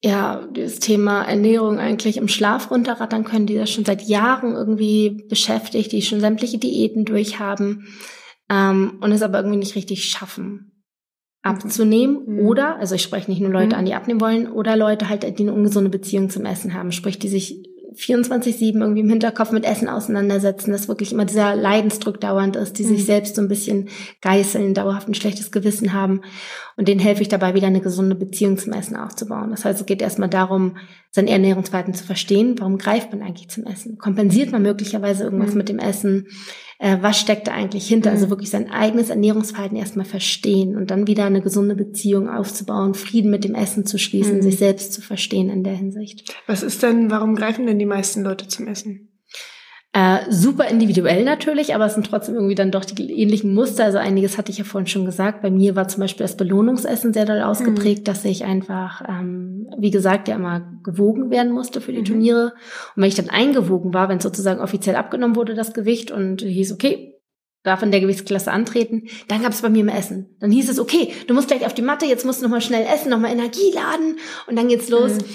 [0.03, 5.25] ja das Thema Ernährung eigentlich im Schlaf runterrattern können, die das schon seit Jahren irgendwie
[5.27, 7.87] beschäftigt, die schon sämtliche Diäten durchhaben
[8.49, 10.77] ähm, und es aber irgendwie nicht richtig schaffen
[11.47, 12.45] abzunehmen mhm.
[12.45, 13.79] oder, also ich spreche nicht nur Leute mhm.
[13.79, 17.19] an, die abnehmen wollen, oder Leute halt, die eine ungesunde Beziehung zum Essen haben, sprich,
[17.19, 17.63] die sich
[17.97, 22.83] 24-7 irgendwie im Hinterkopf mit Essen auseinandersetzen, dass wirklich immer dieser Leidensdruck dauernd ist, die
[22.83, 22.89] mhm.
[22.89, 23.89] sich selbst so ein bisschen
[24.21, 26.21] geißeln, dauerhaft ein schlechtes Gewissen haben.
[26.75, 29.49] Und denen helfe ich dabei, wieder eine gesunde Beziehung zum Essen aufzubauen.
[29.49, 30.77] Das heißt, es geht erstmal darum,
[31.11, 32.55] sein Ernährungsverhalten zu verstehen.
[32.59, 33.97] Warum greift man eigentlich zum Essen?
[33.97, 35.57] Kompensiert man möglicherweise irgendwas mhm.
[35.57, 36.27] mit dem Essen?
[36.79, 38.11] Äh, was steckt da eigentlich hinter?
[38.11, 38.23] Also mhm.
[38.27, 43.31] Also wirklich sein eigenes Ernährungsverhalten erstmal verstehen und dann wieder eine gesunde Beziehung aufzubauen, Frieden
[43.31, 44.41] mit dem Essen zu schließen, mhm.
[44.41, 46.35] sich selbst zu verstehen in der Hinsicht.
[46.45, 49.09] Was ist denn, warum greifen denn die meisten Leute zum Essen?
[49.97, 53.85] Äh, super individuell natürlich, aber es sind trotzdem irgendwie dann doch die ähnlichen Muster.
[53.85, 55.41] Also einiges hatte ich ja vorhin schon gesagt.
[55.41, 58.03] Bei mir war zum Beispiel das Belohnungsessen sehr doll ausgeprägt, mhm.
[58.03, 62.05] dass ich einfach, ähm, wie gesagt, ja immer gewogen werden musste für die mhm.
[62.05, 62.53] Turniere.
[62.95, 66.73] Und wenn ich dann eingewogen war, wenn sozusagen offiziell abgenommen wurde, das Gewicht und hieß,
[66.73, 67.15] okay,
[67.63, 70.37] darf in der Gewichtsklasse antreten, dann gab es bei mir mehr Essen.
[70.39, 72.85] Dann hieß es, okay, du musst gleich auf die Matte, jetzt musst du nochmal schnell
[72.85, 75.15] essen, nochmal Energie laden und dann geht's los.
[75.15, 75.25] Mhm.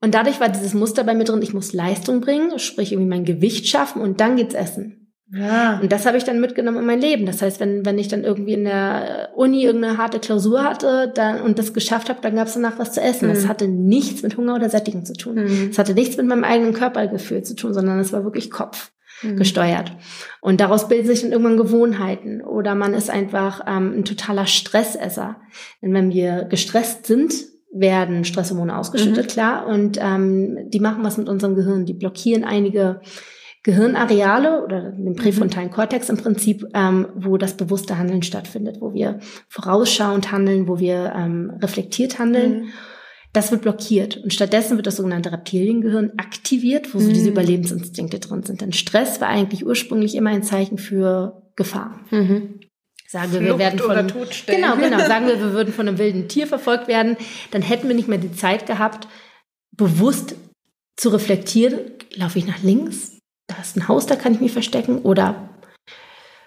[0.00, 3.24] Und dadurch war dieses Muster bei mir drin, ich muss Leistung bringen, sprich irgendwie mein
[3.24, 4.98] Gewicht schaffen und dann geht's essen.
[5.30, 5.78] Ja.
[5.80, 7.26] Und das habe ich dann mitgenommen in mein Leben.
[7.26, 11.42] Das heißt, wenn, wenn ich dann irgendwie in der Uni irgendeine harte Klausur hatte dann,
[11.42, 13.28] und das geschafft habe, dann gab es danach was zu essen.
[13.28, 13.34] Mhm.
[13.34, 15.34] Das hatte nichts mit Hunger oder Sättigen zu tun.
[15.34, 15.68] Mhm.
[15.68, 18.90] Das hatte nichts mit meinem eigenen Körpergefühl zu tun, sondern es war wirklich Kopf
[19.22, 19.36] mhm.
[19.36, 19.92] gesteuert.
[20.40, 22.40] Und daraus bilden sich dann irgendwann Gewohnheiten.
[22.40, 25.36] Oder man ist einfach ähm, ein totaler Stressesser.
[25.82, 27.34] Denn wenn wir gestresst sind,
[27.72, 29.30] werden Stresshormone ausgeschüttet, mhm.
[29.30, 29.66] klar.
[29.66, 31.86] Und ähm, die machen was mit unserem Gehirn.
[31.86, 33.00] Die blockieren einige
[33.62, 39.18] Gehirnareale oder den präfrontalen Kortex im Prinzip, ähm, wo das bewusste Handeln stattfindet, wo wir
[39.48, 42.60] vorausschauend handeln, wo wir ähm, reflektiert handeln.
[42.62, 42.68] Mhm.
[43.34, 47.32] Das wird blockiert und stattdessen wird das sogenannte Reptiliengehirn aktiviert, wo so diese mhm.
[47.32, 48.62] Überlebensinstinkte drin sind.
[48.62, 52.00] Denn Stress war eigentlich ursprünglich immer ein Zeichen für Gefahr.
[52.10, 52.60] Mhm.
[53.10, 54.06] Sagen wir, wir werden von
[54.46, 54.98] genau, genau.
[55.06, 57.16] Sagen wir, wir würden von einem wilden Tier verfolgt werden,
[57.50, 59.08] dann hätten wir nicht mehr die Zeit gehabt,
[59.74, 60.34] bewusst
[60.98, 61.78] zu reflektieren.
[62.14, 63.16] Laufe ich nach links?
[63.46, 64.98] Da ist ein Haus, da kann ich mich verstecken.
[64.98, 65.48] Oder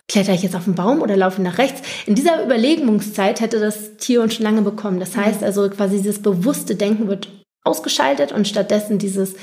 [0.07, 1.81] kletter ich jetzt auf den Baum oder laufe nach rechts?
[2.05, 4.99] In dieser Überlegungszeit hätte das Tier uns schon lange bekommen.
[4.99, 5.47] Das heißt mhm.
[5.47, 7.27] also quasi dieses bewusste Denken wird
[7.63, 9.33] ausgeschaltet und stattdessen dieses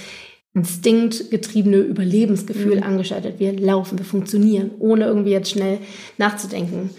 [0.54, 2.82] instinktgetriebene Überlebensgefühl mhm.
[2.82, 3.38] angeschaltet.
[3.38, 5.78] Wir laufen, wir funktionieren, ohne irgendwie jetzt schnell
[6.16, 6.90] nachzudenken.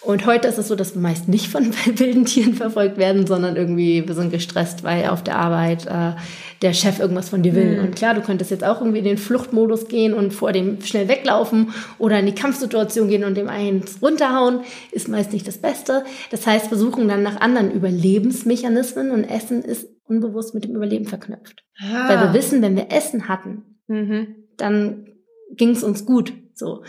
[0.00, 3.56] Und heute ist es so, dass wir meist nicht von wilden Tieren verfolgt werden, sondern
[3.56, 6.12] irgendwie, wir sind gestresst, weil auf der Arbeit äh,
[6.62, 7.78] der Chef irgendwas von dir will.
[7.78, 7.84] Mhm.
[7.84, 11.08] Und klar, du könntest jetzt auch irgendwie in den Fluchtmodus gehen und vor dem schnell
[11.08, 14.60] weglaufen oder in die Kampfsituation gehen und dem eins runterhauen,
[14.92, 16.04] ist meist nicht das Beste.
[16.30, 21.04] Das heißt, wir suchen dann nach anderen Überlebensmechanismen und Essen ist unbewusst mit dem Überleben
[21.04, 21.64] verknüpft.
[21.80, 22.08] Ah.
[22.08, 24.36] Weil wir wissen, wenn wir Essen hatten, mhm.
[24.56, 25.06] dann
[25.54, 26.32] ging es uns gut.
[26.54, 26.82] So.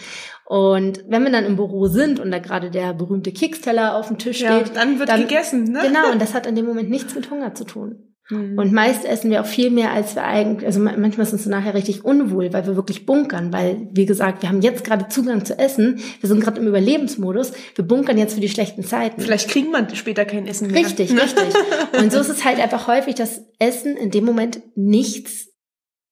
[0.46, 4.18] Und wenn wir dann im Büro sind und da gerade der berühmte Keksteller auf dem
[4.18, 5.82] Tisch ja, steht, dann wird dann, gegessen, ne?
[5.84, 8.09] Genau, und das hat in dem Moment nichts mit Hunger zu tun.
[8.30, 8.58] Mhm.
[8.58, 11.74] Und meist essen wir auch viel mehr, als wir eigentlich, also manchmal ist uns nachher
[11.74, 15.58] richtig unwohl, weil wir wirklich bunkern, weil, wie gesagt, wir haben jetzt gerade Zugang zu
[15.58, 19.22] Essen, wir sind gerade im Überlebensmodus, wir bunkern jetzt für die schlechten Zeiten.
[19.22, 20.84] Vielleicht kriegen wir später kein Essen mehr.
[20.84, 21.54] Richtig, richtig.
[22.00, 25.48] Und so ist es halt einfach häufig, dass Essen in dem Moment nichts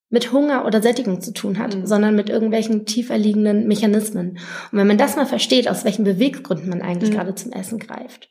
[0.09, 1.85] mit Hunger oder Sättigung zu tun hat, mhm.
[1.85, 4.39] sondern mit irgendwelchen tiefer liegenden Mechanismen.
[4.71, 7.15] Und wenn man das mal versteht, aus welchen Beweggründen man eigentlich mhm.
[7.15, 8.29] gerade zum Essen greift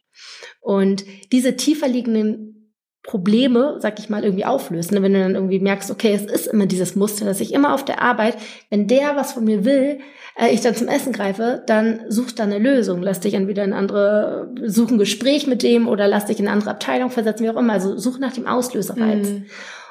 [0.60, 2.55] und diese tiefer liegenden
[3.06, 4.94] Probleme, sag ich mal, irgendwie auflösen.
[4.94, 5.02] Ne?
[5.02, 7.84] Wenn du dann irgendwie merkst, okay, es ist immer dieses Muster, dass ich immer auf
[7.84, 8.36] der Arbeit,
[8.68, 10.00] wenn der was von mir will,
[10.36, 13.02] äh, ich dann zum Essen greife, dann such da eine Lösung.
[13.02, 16.54] Lass dich entweder in andere, such ein Gespräch mit dem oder lass dich in eine
[16.54, 17.74] andere Abteilung versetzen, wie auch immer.
[17.74, 19.28] Also such nach dem Auslöserreiz.
[19.28, 19.46] Mhm.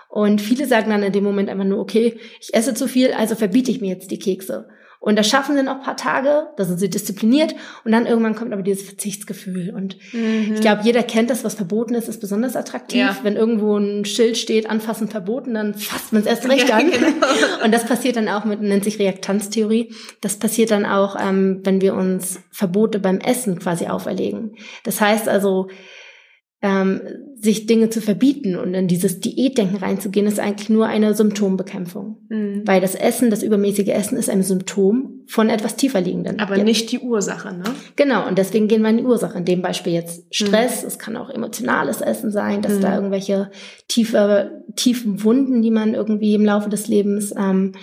[0.09, 3.35] Und viele sagen dann in dem Moment einfach nur, okay, ich esse zu viel, also
[3.35, 4.67] verbiete ich mir jetzt die Kekse.
[5.05, 7.53] Und das schaffen sie noch ein paar Tage, da sind sie diszipliniert
[7.83, 9.69] und dann irgendwann kommt aber dieses Verzichtsgefühl.
[9.69, 10.55] Und mhm.
[10.55, 13.01] ich glaube, jeder kennt das, was verboten ist, ist besonders attraktiv.
[13.01, 13.15] Ja.
[13.21, 16.89] Wenn irgendwo ein Schild steht, anfassen verboten, dann fasst man es erst recht ja, an.
[16.89, 17.07] Genau.
[17.63, 19.93] Und das passiert dann auch mit, nennt sich Reaktanztheorie.
[20.21, 24.55] Das passiert dann auch, ähm, wenn wir uns Verbote beim Essen quasi auferlegen.
[24.85, 25.67] Das heißt also,
[26.63, 27.01] ähm,
[27.45, 32.17] sich Dinge zu verbieten und in dieses Diätdenken reinzugehen, ist eigentlich nur eine Symptombekämpfung.
[32.27, 32.63] Mhm.
[32.65, 36.39] Weil das Essen, das übermäßige Essen ist ein Symptom von etwas tiefer liegenden.
[36.39, 36.63] Aber ja.
[36.63, 37.63] nicht die Ursache, ne?
[37.95, 39.37] Genau, und deswegen gehen wir in die Ursache.
[39.37, 40.87] In dem Beispiel jetzt Stress, mhm.
[40.87, 42.81] es kann auch emotionales Essen sein, dass mhm.
[42.81, 43.51] da irgendwelche
[43.87, 47.73] tiefe, tiefen Wunden, die man irgendwie im Laufe des Lebens ähm,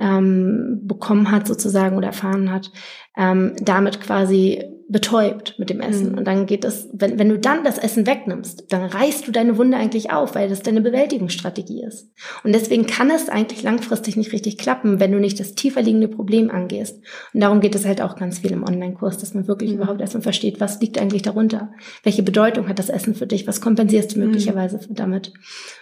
[0.00, 2.72] ähm, bekommen hat sozusagen oder erfahren hat,
[3.16, 6.12] ähm, damit quasi betäubt mit dem Essen.
[6.12, 6.18] Mhm.
[6.18, 9.56] Und dann geht es, wenn, wenn du dann das Essen wegnimmst, dann reißt du deine
[9.56, 12.10] Wunde eigentlich auf, weil das deine Bewältigungsstrategie ist.
[12.42, 16.08] Und deswegen kann es eigentlich langfristig nicht richtig klappen, wenn du nicht das tiefer liegende
[16.08, 17.00] Problem angehst.
[17.32, 19.76] Und darum geht es halt auch ganz viel im Online-Kurs, dass man wirklich mhm.
[19.76, 21.72] überhaupt erstmal versteht, was liegt eigentlich darunter?
[22.02, 23.46] Welche Bedeutung hat das Essen für dich?
[23.46, 24.26] Was kompensierst du mhm.
[24.26, 24.94] möglicherweise mhm.
[24.94, 25.32] damit?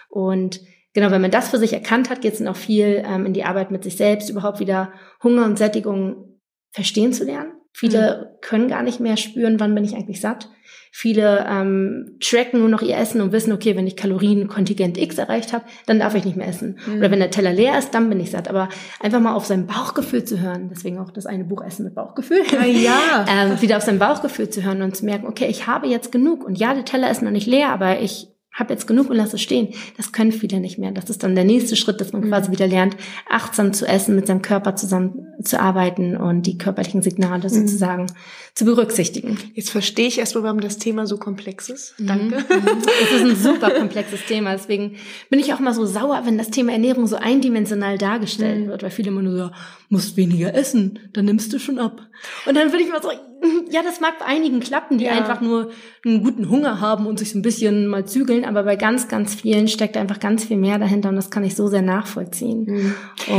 [0.09, 0.61] Und
[0.93, 3.33] genau, wenn man das für sich erkannt hat, geht es dann auch viel ähm, in
[3.33, 6.39] die Arbeit mit sich selbst, überhaupt wieder Hunger und Sättigung
[6.71, 8.41] verstehen zu lernen Viele mhm.
[8.41, 10.49] können gar nicht mehr spüren, wann bin ich eigentlich satt.
[10.95, 15.51] Viele ähm, tracken nur noch ihr Essen und wissen, okay, wenn ich Kalorienkontingent X erreicht
[15.51, 16.77] habe, dann darf ich nicht mehr essen.
[16.85, 16.97] Mhm.
[16.99, 18.47] Oder wenn der Teller leer ist, dann bin ich satt.
[18.47, 18.69] Aber
[18.99, 22.43] einfach mal auf sein Bauchgefühl zu hören, deswegen auch das eine Buch Essen mit Bauchgefühl.
[22.61, 23.25] Ah, ja.
[23.29, 26.45] ähm, wieder auf sein Bauchgefühl zu hören und zu merken, okay, ich habe jetzt genug.
[26.45, 29.35] Und ja, der Teller ist noch nicht leer, aber ich habe jetzt genug und lasse
[29.35, 29.69] es stehen.
[29.97, 30.91] Das können viele nicht mehr.
[30.91, 32.29] Das ist dann der nächste Schritt, dass man mhm.
[32.29, 32.95] quasi wieder lernt,
[33.27, 37.49] achtsam zu essen, mit seinem Körper zusammen zu arbeiten und die körperlichen Signale mhm.
[37.49, 38.07] sozusagen
[38.53, 39.39] zu berücksichtigen.
[39.55, 41.99] Jetzt verstehe ich erst, warum das Thema so komplex ist.
[41.99, 42.07] Mhm.
[42.07, 42.37] Danke.
[42.37, 42.83] Mhm.
[43.01, 44.51] Es ist ein super komplexes Thema.
[44.51, 44.97] Deswegen
[45.29, 48.69] bin ich auch mal so sauer, wenn das Thema Ernährung so eindimensional dargestellt mhm.
[48.69, 49.49] wird, weil viele immer nur so,
[49.89, 52.01] musst weniger essen, dann nimmst du schon ab.
[52.45, 53.09] Und dann würde ich mal so,
[53.69, 55.11] ja, das mag bei einigen klappen, die ja.
[55.11, 55.71] einfach nur
[56.05, 59.35] einen guten Hunger haben und sich so ein bisschen mal zügeln, aber bei ganz, ganz
[59.35, 62.65] vielen steckt einfach ganz viel mehr dahinter und das kann ich so sehr nachvollziehen.
[62.65, 62.95] Mhm.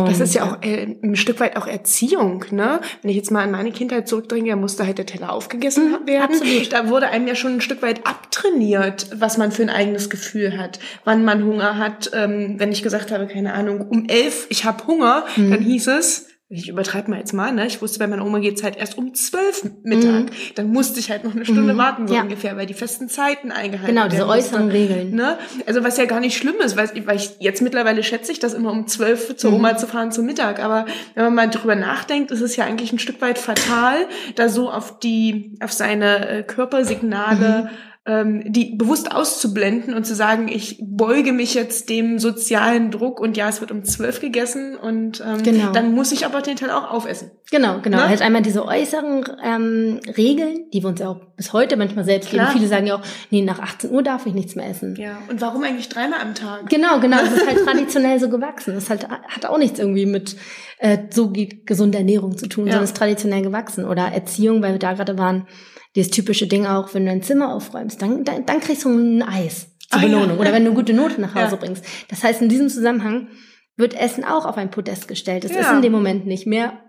[0.06, 2.80] das ist ja auch äh, ein Stück weit auch Erziehung, ne?
[3.02, 6.06] Wenn ich jetzt mal an meine Kindheit zurückdringe, da musste halt der Teller aufgegessen mhm,
[6.06, 6.36] werden.
[6.36, 6.72] Absolut.
[6.72, 10.58] Da wurde einem ja schon ein Stück weit abtrainiert, was man für ein eigenes Gefühl
[10.58, 12.10] hat, wann man Hunger hat.
[12.14, 15.50] Ähm, wenn ich gesagt habe, keine Ahnung, um elf, ich habe Hunger, mhm.
[15.50, 17.66] dann hieß es, ich übertreibe mal jetzt mal, ne?
[17.66, 20.24] Ich wusste, bei meiner Oma geht's halt erst um zwölf Mittag.
[20.24, 20.30] Mhm.
[20.56, 21.78] Dann musste ich halt noch eine Stunde mhm.
[21.78, 22.22] warten, so ja.
[22.22, 24.08] ungefähr, weil die festen Zeiten eingehalten werden.
[24.08, 25.14] Genau, diese äußeren Regeln.
[25.14, 25.38] Ne?
[25.66, 28.52] Also was ja gar nicht schlimm ist, weil, weil ich jetzt mittlerweile schätze ich das
[28.52, 29.56] immer um zwölf zur mhm.
[29.56, 30.62] Oma zu fahren zum Mittag.
[30.62, 30.84] Aber
[31.14, 34.70] wenn man mal drüber nachdenkt, ist es ja eigentlich ein Stück weit fatal, da so
[34.70, 40.78] auf die, auf seine äh, Körpersignale mhm ähm, die bewusst auszublenden und zu sagen, ich
[40.82, 45.42] beuge mich jetzt dem sozialen Druck und ja, es wird um zwölf gegessen und ähm,
[45.42, 45.72] genau.
[45.72, 47.30] dann muss ich aber den Teil auch aufessen.
[47.50, 47.98] Genau, genau.
[47.98, 48.08] Ne?
[48.08, 52.28] Halt einmal diese äußeren ähm, Regeln, die wir uns ja auch bis heute manchmal selbst
[52.28, 52.46] Klar.
[52.46, 52.58] geben.
[52.58, 54.96] Viele sagen ja auch, nee, nach 18 Uhr darf ich nichts mehr essen.
[54.96, 56.68] Ja, und warum eigentlich dreimal am Tag?
[56.68, 57.18] Genau, genau.
[57.18, 58.74] Das ist halt traditionell so gewachsen.
[58.74, 60.36] Das halt, hat auch nichts irgendwie mit
[60.78, 62.72] äh, so gesunder Ernährung zu tun, ja.
[62.72, 63.86] sondern ist traditionell gewachsen.
[63.86, 65.46] Oder Erziehung, weil wir da gerade waren,
[65.94, 69.22] dieses typische Ding auch, wenn du ein Zimmer aufräumst, dann, dann, dann kriegst du ein
[69.22, 70.36] Eis zur ah, Belohnung.
[70.36, 70.40] Ja.
[70.40, 71.56] Oder wenn du gute Noten nach Hause ja.
[71.56, 71.84] bringst.
[72.08, 73.28] Das heißt, in diesem Zusammenhang
[73.76, 75.44] wird Essen auch auf ein Podest gestellt.
[75.44, 75.60] Es ja.
[75.60, 76.80] ist in dem Moment nicht mehr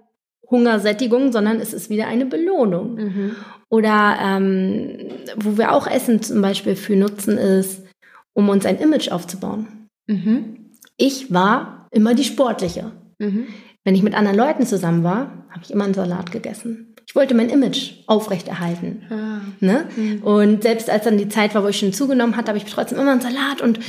[0.50, 2.96] Hungersättigung, sondern es ist wieder eine Belohnung.
[2.96, 3.36] Mhm.
[3.70, 7.84] Oder ähm, wo wir auch Essen zum Beispiel für nutzen, ist,
[8.34, 9.88] um uns ein Image aufzubauen.
[10.08, 10.72] Mhm.
[10.98, 12.92] Ich war immer die Sportliche.
[13.20, 13.48] Mhm.
[13.84, 16.95] Wenn ich mit anderen Leuten zusammen war, habe ich immer einen Salat gegessen.
[17.16, 19.04] Ich wollte mein Image aufrechterhalten.
[19.10, 19.40] Ah.
[19.62, 19.86] Ne?
[19.96, 20.22] Mhm.
[20.22, 23.00] Und selbst als dann die Zeit war, wo ich schon zugenommen hatte, habe ich trotzdem
[23.00, 23.80] immer einen Salat und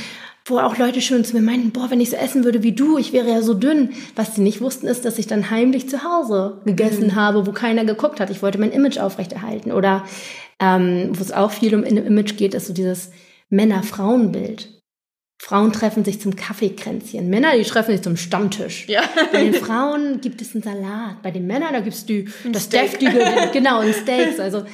[0.45, 2.97] wo auch Leute schön zu mir meinten, boah, wenn ich so essen würde wie du,
[2.97, 3.89] ich wäre ja so dünn.
[4.15, 7.15] Was sie nicht wussten, ist, dass ich dann heimlich zu Hause gegessen mhm.
[7.15, 8.29] habe, wo keiner geguckt hat.
[8.29, 9.73] Ich wollte mein Image aufrechterhalten.
[9.73, 10.05] Oder
[10.61, 13.11] ähm, wo es auch viel um Image geht, ist so dieses
[13.49, 14.69] Männer-Frauen-Bild.
[15.39, 17.29] Frauen treffen sich zum Kaffeekränzchen.
[17.29, 18.87] Männer, die treffen sich zum Stammtisch.
[18.87, 19.03] Ja.
[19.31, 21.21] Bei den Frauen gibt es einen Salat.
[21.21, 22.99] Bei den Männern, da gibt es die, das Steak.
[22.99, 23.23] deftige,
[23.53, 24.39] genau, ein Steaks.
[24.39, 24.65] Also,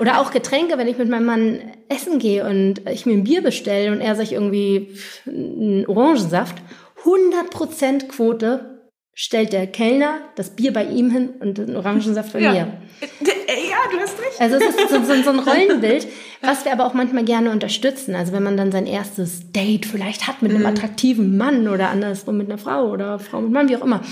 [0.00, 3.42] oder auch Getränke, wenn ich mit meinem Mann essen gehe und ich mir ein Bier
[3.42, 4.94] bestelle und er sich irgendwie
[5.26, 6.56] einen Orangensaft.
[7.04, 8.71] 100% Quote
[9.14, 12.52] stellt der Kellner das Bier bei ihm hin und den Orangensaft bei ja.
[12.52, 12.78] mir.
[13.52, 14.40] Ja, du hast recht.
[14.40, 16.08] Also es ist so, so, so, ein Rollenbild,
[16.40, 18.14] was wir aber auch manchmal gerne unterstützen.
[18.14, 20.68] Also wenn man dann sein erstes Date vielleicht hat mit einem mhm.
[20.68, 24.02] attraktiven Mann oder andersrum mit einer Frau oder Frau mit Mann, wie auch immer.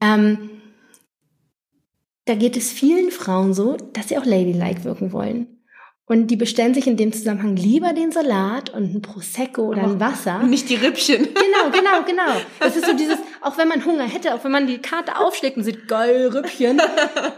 [0.00, 0.50] Ähm,
[2.24, 5.57] da geht es vielen Frauen so, dass sie auch ladylike wirken wollen.
[6.08, 10.00] Und die bestellen sich in dem Zusammenhang lieber den Salat und ein Prosecco oder ein
[10.00, 10.42] Wasser.
[10.42, 11.28] Nicht die Rippchen.
[11.38, 12.40] Genau, genau, genau.
[12.60, 15.56] Das ist so dieses, auch wenn man Hunger hätte, auch wenn man die Karte aufschlägt
[15.56, 16.80] und sieht, geil, Rippchen,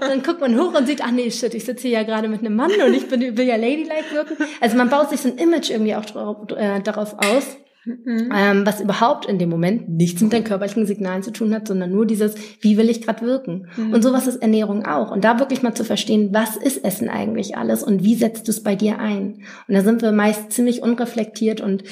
[0.00, 2.40] dann guckt man hoch und sieht, ach nee, shit, ich sitze hier ja gerade mit
[2.40, 4.36] einem Mann und ich bin, will ja ladylike wirken.
[4.60, 7.56] Also man baut sich so ein Image irgendwie auch drauf, äh, darauf aus.
[7.84, 8.30] Mhm.
[8.34, 11.90] Ähm, was überhaupt in dem Moment nichts mit den körperlichen Signalen zu tun hat, sondern
[11.90, 13.68] nur dieses, wie will ich gerade wirken?
[13.76, 13.94] Mhm.
[13.94, 15.10] Und sowas ist Ernährung auch.
[15.10, 18.52] Und da wirklich mal zu verstehen, was ist Essen eigentlich alles und wie setzt du
[18.52, 19.42] es bei dir ein?
[19.66, 21.84] Und da sind wir meist ziemlich unreflektiert und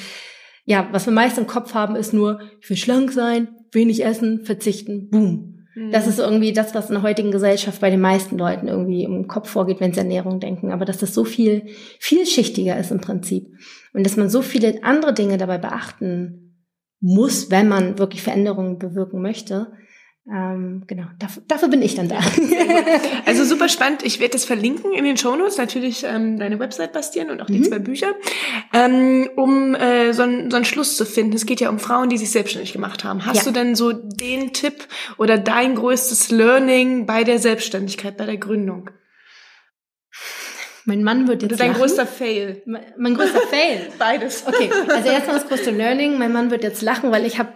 [0.65, 4.45] ja, was wir meist im Kopf haben, ist nur, ich will schlank sein, wenig essen,
[4.45, 5.58] verzichten, boom.
[5.93, 6.11] Das mhm.
[6.11, 9.49] ist irgendwie das, was in der heutigen Gesellschaft bei den meisten Leuten irgendwie im Kopf
[9.51, 10.73] vorgeht, wenn sie Ernährung denken.
[10.73, 11.67] Aber dass das so viel
[12.01, 13.47] vielschichtiger ist im Prinzip.
[13.93, 16.67] Und dass man so viele andere Dinge dabei beachten
[17.01, 19.69] muss, wenn man wirklich Veränderungen bewirken möchte.
[20.31, 22.21] Ähm, genau, dafür, dafür bin ich dann da.
[23.25, 24.03] Also super spannend.
[24.05, 27.59] Ich werde das verlinken in den Shownotes, natürlich ähm, deine Website bastieren und auch die
[27.59, 27.65] mhm.
[27.65, 28.15] zwei Bücher,
[28.73, 31.35] ähm, um äh, so, ein, so einen Schluss zu finden.
[31.35, 33.27] Es geht ja um Frauen, die sich selbstständig gemacht haben.
[33.27, 33.43] Hast ja.
[33.45, 34.87] du denn so den Tipp
[35.19, 38.91] oder dein größtes Learning bei der Selbstständigkeit, bei der Gründung?
[40.85, 41.81] Mein Mann wird jetzt Oder dein lachen.
[41.81, 42.63] größter Fail.
[42.65, 43.93] Mein, mein größter Fail.
[43.99, 44.45] Beides.
[44.47, 46.19] Okay, also erstmal das größte Learning.
[46.19, 47.53] Mein Mann wird jetzt lachen, weil ich habe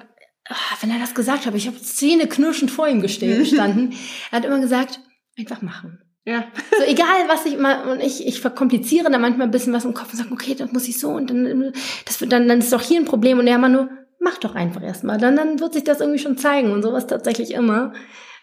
[0.80, 3.92] wenn er das gesagt hat, ich habe Zähne knirschend vor ihm gestanden.
[4.30, 5.00] er hat immer gesagt,
[5.38, 6.00] einfach machen.
[6.24, 6.44] Ja.
[6.78, 9.94] So egal, was ich immer, und ich, ich verkompliziere da manchmal ein bisschen was im
[9.94, 11.72] Kopf und sage, okay, dann muss ich so und dann,
[12.04, 13.90] das wird dann, dann ist doch hier ein Problem und er immer nur,
[14.20, 17.52] mach doch einfach erstmal, dann, dann wird sich das irgendwie schon zeigen und sowas tatsächlich
[17.52, 17.92] immer.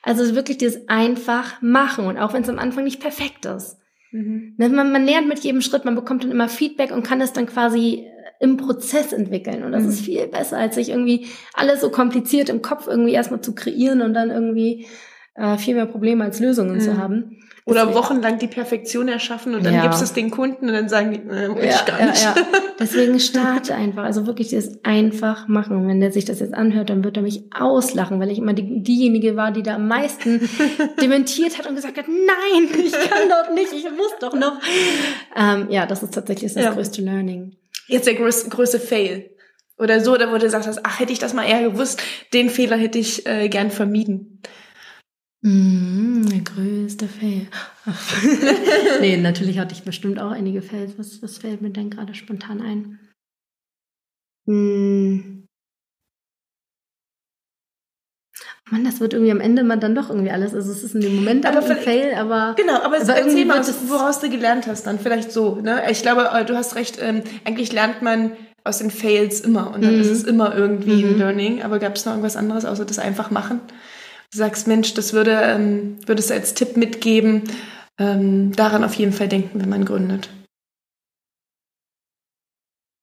[0.01, 3.77] Also wirklich dieses einfach machen und auch wenn es am Anfang nicht perfekt ist.
[4.11, 4.55] Mhm.
[4.57, 7.33] Ne, man, man lernt mit jedem Schritt, man bekommt dann immer Feedback und kann es
[7.33, 8.07] dann quasi
[8.39, 9.63] im Prozess entwickeln.
[9.63, 9.89] Und das mhm.
[9.89, 14.01] ist viel besser, als sich irgendwie alles so kompliziert im Kopf irgendwie erstmal zu kreieren
[14.01, 14.87] und dann irgendwie
[15.35, 16.81] äh, viel mehr Probleme als Lösungen mhm.
[16.81, 17.37] zu haben.
[17.65, 17.99] Oder Deswegen.
[17.99, 19.83] wochenlang die Perfektion erschaffen und dann ja.
[19.83, 22.23] gibst du es den Kunden und dann sagen die, äh, will ja, ich gar nicht.
[22.23, 22.47] Ja, ja.
[22.79, 24.05] Deswegen starte einfach.
[24.05, 25.75] Also wirklich das einfach machen.
[25.75, 28.53] Und wenn der sich das jetzt anhört, dann wird er mich auslachen, weil ich immer
[28.53, 30.49] die, diejenige war, die da am meisten
[31.01, 34.59] dementiert hat und gesagt hat, nein, ich kann doch nicht, ich muss doch noch.
[35.35, 37.55] Ähm, ja, das ist tatsächlich das größte Learning
[37.89, 39.35] jetzt der größte, größte Fail?
[39.77, 42.01] Oder so, oder wo du sagst, ach, hätte ich das mal eher gewusst,
[42.33, 44.41] den Fehler hätte ich äh, gern vermieden.
[45.41, 47.47] Mm, der größte Fail.
[48.99, 50.97] nee, natürlich hatte ich bestimmt auch einige Fails.
[50.97, 52.99] Was, was fällt mir denn gerade spontan ein?
[54.45, 55.38] Mm.
[58.71, 60.53] Mann, das wird irgendwie am Ende mal dann doch irgendwie alles.
[60.53, 62.75] Also es ist in dem Moment aber ein Fail, aber genau.
[62.75, 65.55] Aber, aber erzähl mal, woraus du gelernt hast, dann vielleicht so.
[65.55, 66.99] Ne, ich glaube, äh, du hast recht.
[67.01, 70.01] Ähm, eigentlich lernt man aus den Fails immer und dann mhm.
[70.01, 71.09] ist es immer irgendwie mhm.
[71.09, 71.63] ein Learning.
[71.63, 73.61] Aber gab es noch irgendwas anderes außer das einfach machen?
[74.31, 77.43] Du sagst, Mensch, das würde ähm, würdest du als Tipp mitgeben.
[77.97, 80.29] Ähm, daran auf jeden Fall denken, wenn man gründet.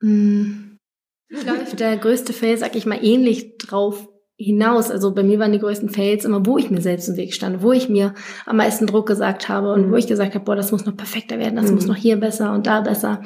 [0.01, 0.79] Mhm.
[1.29, 4.91] Ich glaube, der größte Fail, sag ich mal, ähnlich drauf hinaus.
[4.91, 7.63] Also bei mir waren die größten Fails immer, wo ich mir selbst im Weg stand,
[7.63, 8.15] wo ich mir
[8.45, 9.93] am meisten Druck gesagt habe und mhm.
[9.93, 11.77] wo ich gesagt habe, boah, das muss noch perfekter werden, das mhm.
[11.77, 13.23] muss noch hier besser und da besser.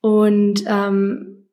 [0.00, 1.48] Und ähm,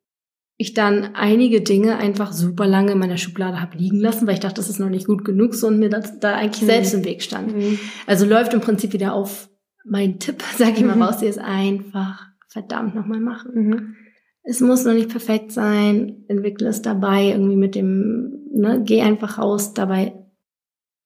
[0.57, 4.39] ich dann einige Dinge einfach super lange in meiner Schublade habe liegen lassen, weil ich
[4.39, 6.67] dachte, das ist noch nicht gut genug so und mir das, da eigentlich mhm.
[6.67, 7.55] selbst im Weg stand.
[7.55, 7.79] Mhm.
[8.05, 9.49] Also läuft im Prinzip wieder auf
[9.83, 11.01] mein Tipp, sag ich mal mhm.
[11.01, 13.95] raus, die ist einfach verdammt nochmal machen.
[14.43, 19.37] Es muss noch nicht perfekt sein, entwickle es dabei irgendwie mit dem, ne, geh einfach
[19.37, 20.13] raus, dabei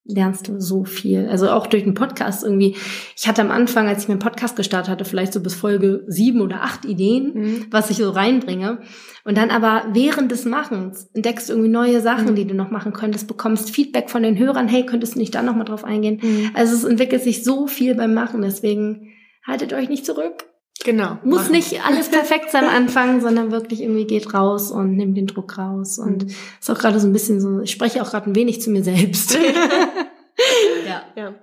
[0.08, 1.28] lernst du so viel.
[1.28, 2.76] Also auch durch den Podcast irgendwie.
[3.16, 6.42] Ich hatte am Anfang, als ich meinen Podcast gestartet hatte, vielleicht so bis Folge sieben
[6.42, 7.66] oder acht Ideen, mhm.
[7.72, 8.80] was ich so reinbringe.
[9.26, 12.36] Und dann aber während des Machens entdeckst du irgendwie neue Sachen, mhm.
[12.36, 15.44] die du noch machen könntest, bekommst Feedback von den Hörern, hey, könntest du nicht da
[15.44, 16.20] nochmal drauf eingehen?
[16.22, 16.52] Mhm.
[16.54, 19.10] Also es entwickelt sich so viel beim Machen, deswegen
[19.46, 20.46] haltet euch nicht zurück.
[20.84, 21.18] Genau.
[21.24, 21.52] Muss machen.
[21.54, 25.58] nicht alles perfekt sein am Anfang, sondern wirklich irgendwie geht raus und nimmt den Druck
[25.58, 25.98] raus.
[25.98, 26.36] Und mhm.
[26.60, 28.84] ist auch gerade so ein bisschen so, ich spreche auch gerade ein wenig zu mir
[28.84, 29.34] selbst.
[30.88, 31.04] ja.
[31.16, 31.36] ja.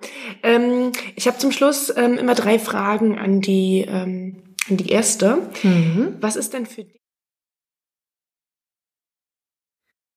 [0.43, 5.39] Ähm, ich habe zum Schluss ähm, immer drei Fragen an die, ähm, an die erste.
[5.63, 6.17] Mhm.
[6.21, 7.01] Was ist denn für dich?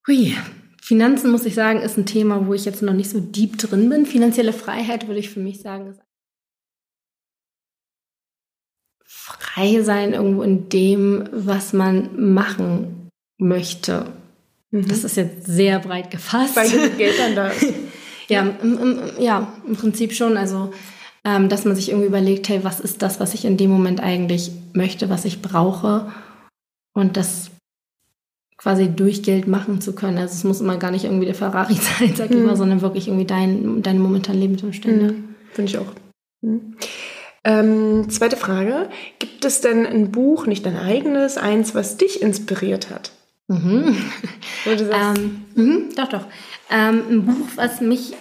[0.07, 0.35] Hui.
[0.81, 3.89] Finanzen, muss ich sagen, ist ein Thema, wo ich jetzt noch nicht so deep drin
[3.89, 4.05] bin.
[4.05, 5.99] Finanzielle Freiheit würde ich für mich sagen, ist
[9.39, 14.05] frei sein irgendwo in dem, was man machen möchte.
[14.71, 14.87] Mhm.
[14.87, 16.55] Das ist jetzt sehr breit gefasst.
[16.55, 17.73] Weil Geld dann da ist.
[18.29, 20.37] ja, im, im, ja, im Prinzip schon.
[20.37, 20.71] Also,
[21.23, 23.99] ähm, dass man sich irgendwie überlegt, hey, was ist das, was ich in dem Moment
[23.99, 26.11] eigentlich möchte, was ich brauche?
[26.93, 27.51] Und das
[28.57, 30.17] quasi durch Geld machen zu können.
[30.17, 32.45] Also es muss immer gar nicht irgendwie der Ferrari sein, sag ich mhm.
[32.45, 35.13] mal, sondern wirklich irgendwie dein, deine momentanen Lebensumstände.
[35.13, 35.35] Mhm.
[35.53, 35.93] Finde ich auch.
[36.41, 36.75] Mhm.
[37.47, 38.89] Ähm, zweite Frage.
[39.19, 43.11] Gibt es denn ein Buch, nicht dein eigenes, eins, was dich inspiriert hat?
[43.47, 43.95] Mhm.
[44.65, 46.25] ähm, mhm, doch, doch.
[46.69, 48.15] Ähm, ein Buch, was mich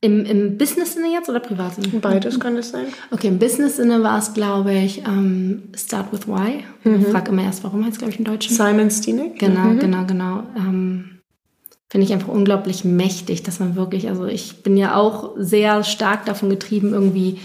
[0.00, 1.88] im, im Business-Sinne jetzt oder Privat-Sinne?
[2.00, 2.86] Beides kann es sein.
[3.10, 6.64] Okay, im Business-Sinne war es, glaube ich, ähm, Start with Why.
[6.84, 7.06] Mhm.
[7.10, 8.56] Frag immer erst, warum heißt es, glaube ich, im Deutschen.
[8.56, 9.38] Simon Sinek.
[9.38, 9.78] Genau, mhm.
[9.80, 10.44] genau, genau.
[10.56, 11.11] Ähm,
[11.92, 16.24] Finde ich einfach unglaublich mächtig, dass man wirklich, also ich bin ja auch sehr stark
[16.24, 17.38] davon getrieben, irgendwie,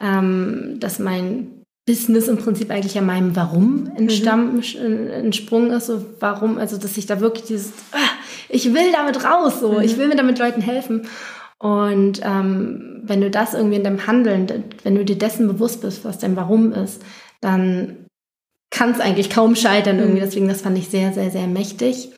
[0.00, 1.48] ähm, dass mein
[1.86, 5.10] Business im Prinzip eigentlich ja meinem Warum entstammen, mhm.
[5.10, 5.88] entsprungen ist.
[5.88, 7.98] So warum, also dass ich da wirklich dieses, ah,
[8.48, 9.80] ich will damit raus, so, mhm.
[9.82, 11.06] ich will mir damit Leuten helfen.
[11.58, 16.06] Und ähm, wenn du das irgendwie in deinem Handeln, wenn du dir dessen bewusst bist,
[16.06, 17.02] was dein Warum ist,
[17.42, 18.06] dann
[18.70, 20.22] kann es eigentlich kaum scheitern irgendwie.
[20.22, 20.24] Mhm.
[20.24, 22.14] Deswegen, das fand ich sehr, sehr, sehr mächtig.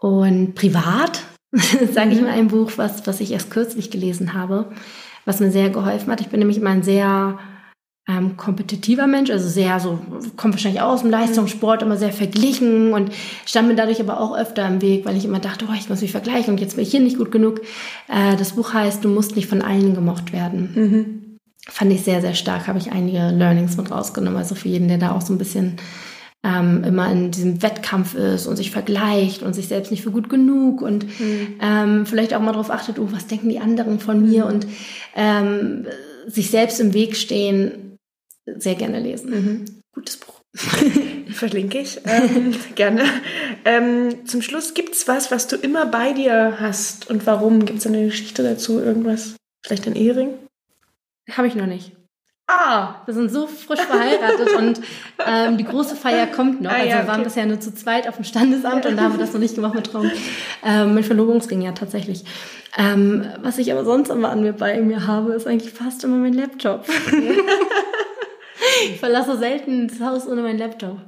[0.00, 1.22] Und privat,
[1.92, 4.70] sage ich mal, ein Buch, was, was ich erst kürzlich gelesen habe,
[5.24, 6.20] was mir sehr geholfen hat.
[6.20, 7.38] Ich bin nämlich immer ein sehr
[8.08, 9.98] ähm, kompetitiver Mensch, also sehr so,
[10.36, 13.10] kommt wahrscheinlich auch aus dem Leistungssport, immer sehr verglichen und
[13.44, 16.02] stand mir dadurch aber auch öfter im Weg, weil ich immer dachte, oh, ich muss
[16.02, 17.62] mich vergleichen und jetzt bin ich hier nicht gut genug.
[18.08, 20.72] Äh, das Buch heißt, du musst nicht von allen gemocht werden.
[20.74, 21.38] Mhm.
[21.68, 24.38] Fand ich sehr, sehr stark, habe ich einige Learnings mit rausgenommen.
[24.38, 25.78] Also für jeden, der da auch so ein bisschen
[26.46, 30.28] ähm, immer in diesem Wettkampf ist und sich vergleicht und sich selbst nicht für gut
[30.28, 31.56] genug und mhm.
[31.60, 34.50] ähm, vielleicht auch mal darauf achtet, oh, was denken die anderen von mir mhm.
[34.50, 34.66] und
[35.16, 35.86] ähm,
[36.26, 37.98] sich selbst im Weg stehen,
[38.44, 39.30] sehr gerne lesen.
[39.30, 39.64] Mhm.
[39.92, 40.40] Gutes Buch.
[41.30, 43.04] Verlinke ich ähm, gerne.
[43.64, 47.64] Ähm, zum Schluss gibt es was, was du immer bei dir hast und warum?
[47.64, 48.78] Gibt es eine Geschichte dazu?
[48.78, 49.34] Irgendwas?
[49.64, 50.30] Vielleicht ein Ehering?
[51.30, 51.92] Habe ich noch nicht.
[52.48, 54.80] Ah, wir sind so frisch verheiratet und
[55.26, 56.70] ähm, die große Feier kommt noch.
[56.70, 58.90] Ah, also ja, wir waren bisher nur zu zweit auf dem Standesamt ja.
[58.90, 60.10] und da haben wir das noch nicht gemacht mit Traum.
[60.64, 62.24] Ähm, mit Verlobungsring ja tatsächlich.
[62.78, 66.16] Ähm, was ich aber sonst immer an mir bei mir habe, ist eigentlich fast immer
[66.16, 66.84] mein Laptop.
[68.90, 70.98] ich verlasse selten das Haus ohne meinen Laptop.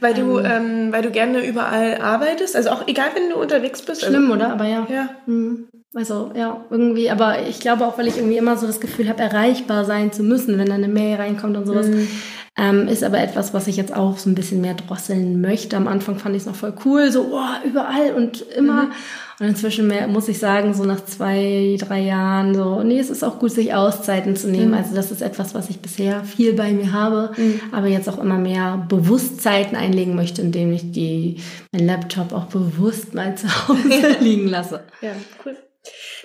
[0.00, 3.82] Weil du, ähm, ähm, weil du gerne überall arbeitest, also auch egal, wenn du unterwegs
[3.82, 4.02] bist.
[4.02, 4.52] Schlimm, also, oder?
[4.52, 4.86] Aber ja.
[4.90, 5.10] Ja.
[5.26, 5.68] Mhm.
[5.94, 9.22] Also ja, irgendwie, aber ich glaube auch, weil ich irgendwie immer so das Gefühl habe,
[9.22, 11.86] erreichbar sein zu müssen, wenn dann eine Mail reinkommt und sowas.
[11.86, 12.08] Mhm.
[12.56, 15.76] Ähm, ist aber etwas, was ich jetzt auch so ein bisschen mehr drosseln möchte.
[15.76, 18.84] Am Anfang fand ich es noch voll cool, so oh, überall und immer.
[18.84, 18.92] Mhm.
[19.40, 23.24] Und inzwischen mehr, muss ich sagen, so nach zwei, drei Jahren, so, nee, es ist
[23.24, 24.68] auch gut, sich Auszeiten zu nehmen.
[24.68, 24.74] Mhm.
[24.74, 27.60] Also das ist etwas, was ich bisher viel bei mir habe, mhm.
[27.72, 31.38] aber jetzt auch immer mehr Bewusstzeiten einlegen möchte, indem ich die,
[31.72, 34.84] mein Laptop auch bewusst mal zu Hause liegen lasse.
[35.02, 35.10] Ja,
[35.44, 35.56] cool.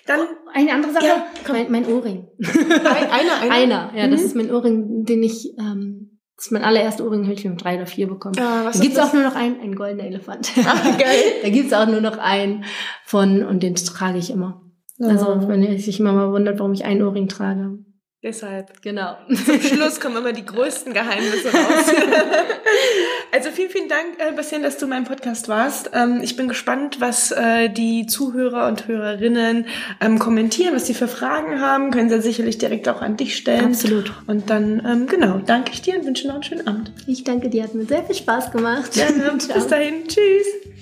[0.05, 2.27] Dann oh, eine andere Sache, ja, mein, mein Ohrring.
[2.39, 3.51] Ein, einer, einer?
[3.51, 4.11] Einer, ja, mhm.
[4.11, 7.61] das ist mein Ohrring, den ich ähm, das ist mein allererster Ohrring, habe ich mit
[7.61, 8.39] drei oder vier bekommen.
[8.39, 10.51] Ah, was da gibt es auch nur noch einen, ein goldener Elefant.
[10.65, 11.21] Ah, geil.
[11.41, 12.63] da gibt es auch nur noch einen
[13.03, 14.61] von und den trage ich immer.
[14.99, 15.05] Oh.
[15.05, 17.79] Also wenn ihr sich immer mal wundert, warum ich einen Ohrring trage.
[18.21, 18.81] Deshalb.
[18.81, 19.15] Genau.
[19.45, 21.85] Zum Schluss kommen immer die größten Geheimnisse raus.
[23.31, 25.91] also vielen, vielen Dank, äh, Bastian, dass du in meinem Podcast warst.
[25.93, 29.67] Ähm, ich bin gespannt, was äh, die Zuhörer und Hörerinnen
[30.01, 31.91] ähm, kommentieren, was sie für Fragen haben.
[31.91, 33.67] Können sie sicherlich direkt auch an dich stellen.
[33.67, 34.11] Absolut.
[34.27, 36.91] Und dann, ähm, genau, danke ich dir und wünsche noch einen schönen Abend.
[37.07, 38.91] Ich danke dir, hat mir sehr viel Spaß gemacht.
[38.95, 39.37] Gerne.
[39.53, 40.05] Bis dahin.
[40.09, 40.78] Tschüss.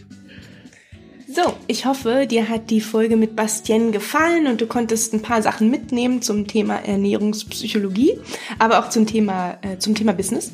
[1.40, 5.44] So, ich hoffe, dir hat die Folge mit Bastien gefallen und du konntest ein paar
[5.44, 8.20] Sachen mitnehmen zum Thema Ernährungspsychologie,
[8.58, 10.52] aber auch zum Thema, äh, zum Thema Business.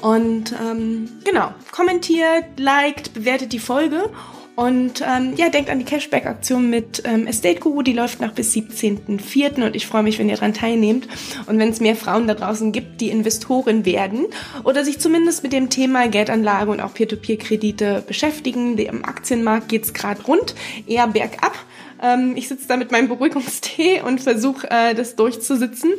[0.00, 4.08] Und ähm, genau, kommentiert, liked, bewertet die Folge
[4.54, 8.52] und ähm, ja, denkt an die Cashback-Aktion mit ähm, Estate Guru, die läuft noch bis
[8.52, 9.64] 17.04.
[9.64, 11.08] und ich freue mich, wenn ihr daran teilnehmt
[11.46, 14.26] und wenn es mehr Frauen da draußen gibt, die Investoren werden
[14.64, 18.76] oder sich zumindest mit dem Thema Geldanlage und auch Peer-to-Peer-Kredite beschäftigen.
[18.76, 20.54] Im Aktienmarkt geht's gerade rund,
[20.86, 21.54] eher bergab.
[22.02, 25.92] Ähm, ich sitze da mit meinem Beruhigungstee und versuche äh, das durchzusitzen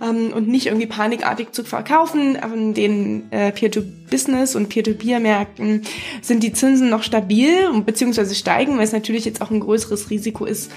[0.00, 2.36] ähm, und nicht irgendwie panikartig zu verkaufen.
[2.36, 5.82] An den äh, Peer-to-Business und Peer-to-Peer-Märkten
[6.22, 10.44] sind die Zinsen noch stabil beziehungsweise steigen, weil es natürlich jetzt auch ein größeres Risiko
[10.44, 10.70] ist,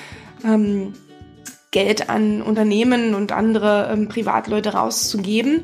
[0.44, 0.94] ähm,
[1.70, 5.64] Geld an Unternehmen und andere ähm, Privatleute rauszugeben.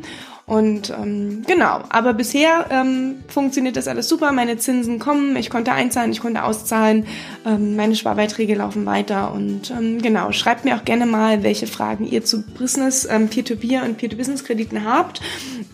[0.49, 4.31] Und ähm, genau, aber bisher ähm, funktioniert das alles super.
[4.31, 7.05] Meine Zinsen kommen, ich konnte einzahlen, ich konnte auszahlen,
[7.45, 9.33] ähm, meine Sparbeiträge laufen weiter.
[9.33, 13.83] Und ähm, genau, schreibt mir auch gerne mal, welche Fragen ihr zu Business, ähm, Peer-to-Peer
[13.83, 15.19] und Peer-to-Business-Krediten habt.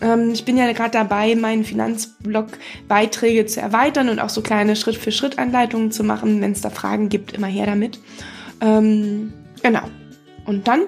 [0.00, 5.92] Ähm, ich bin ja gerade dabei, meinen Finanzblog-Beiträge zu erweitern und auch so kleine Schritt-für-Schritt-Anleitungen
[5.92, 6.40] zu machen.
[6.40, 8.00] Wenn es da Fragen gibt, immer her damit.
[8.60, 9.82] Ähm, genau.
[10.46, 10.80] Und dann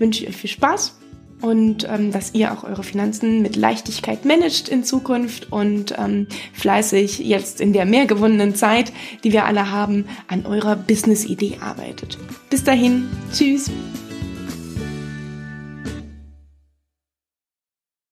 [0.00, 0.99] wünsche ich euch viel Spaß
[1.40, 7.18] und ähm, dass ihr auch eure Finanzen mit Leichtigkeit managt in Zukunft und ähm, fleißig
[7.20, 8.92] jetzt in der mehr gewonnenen Zeit,
[9.24, 12.18] die wir alle haben, an eurer Business-Idee arbeitet.
[12.50, 13.70] Bis dahin, tschüss!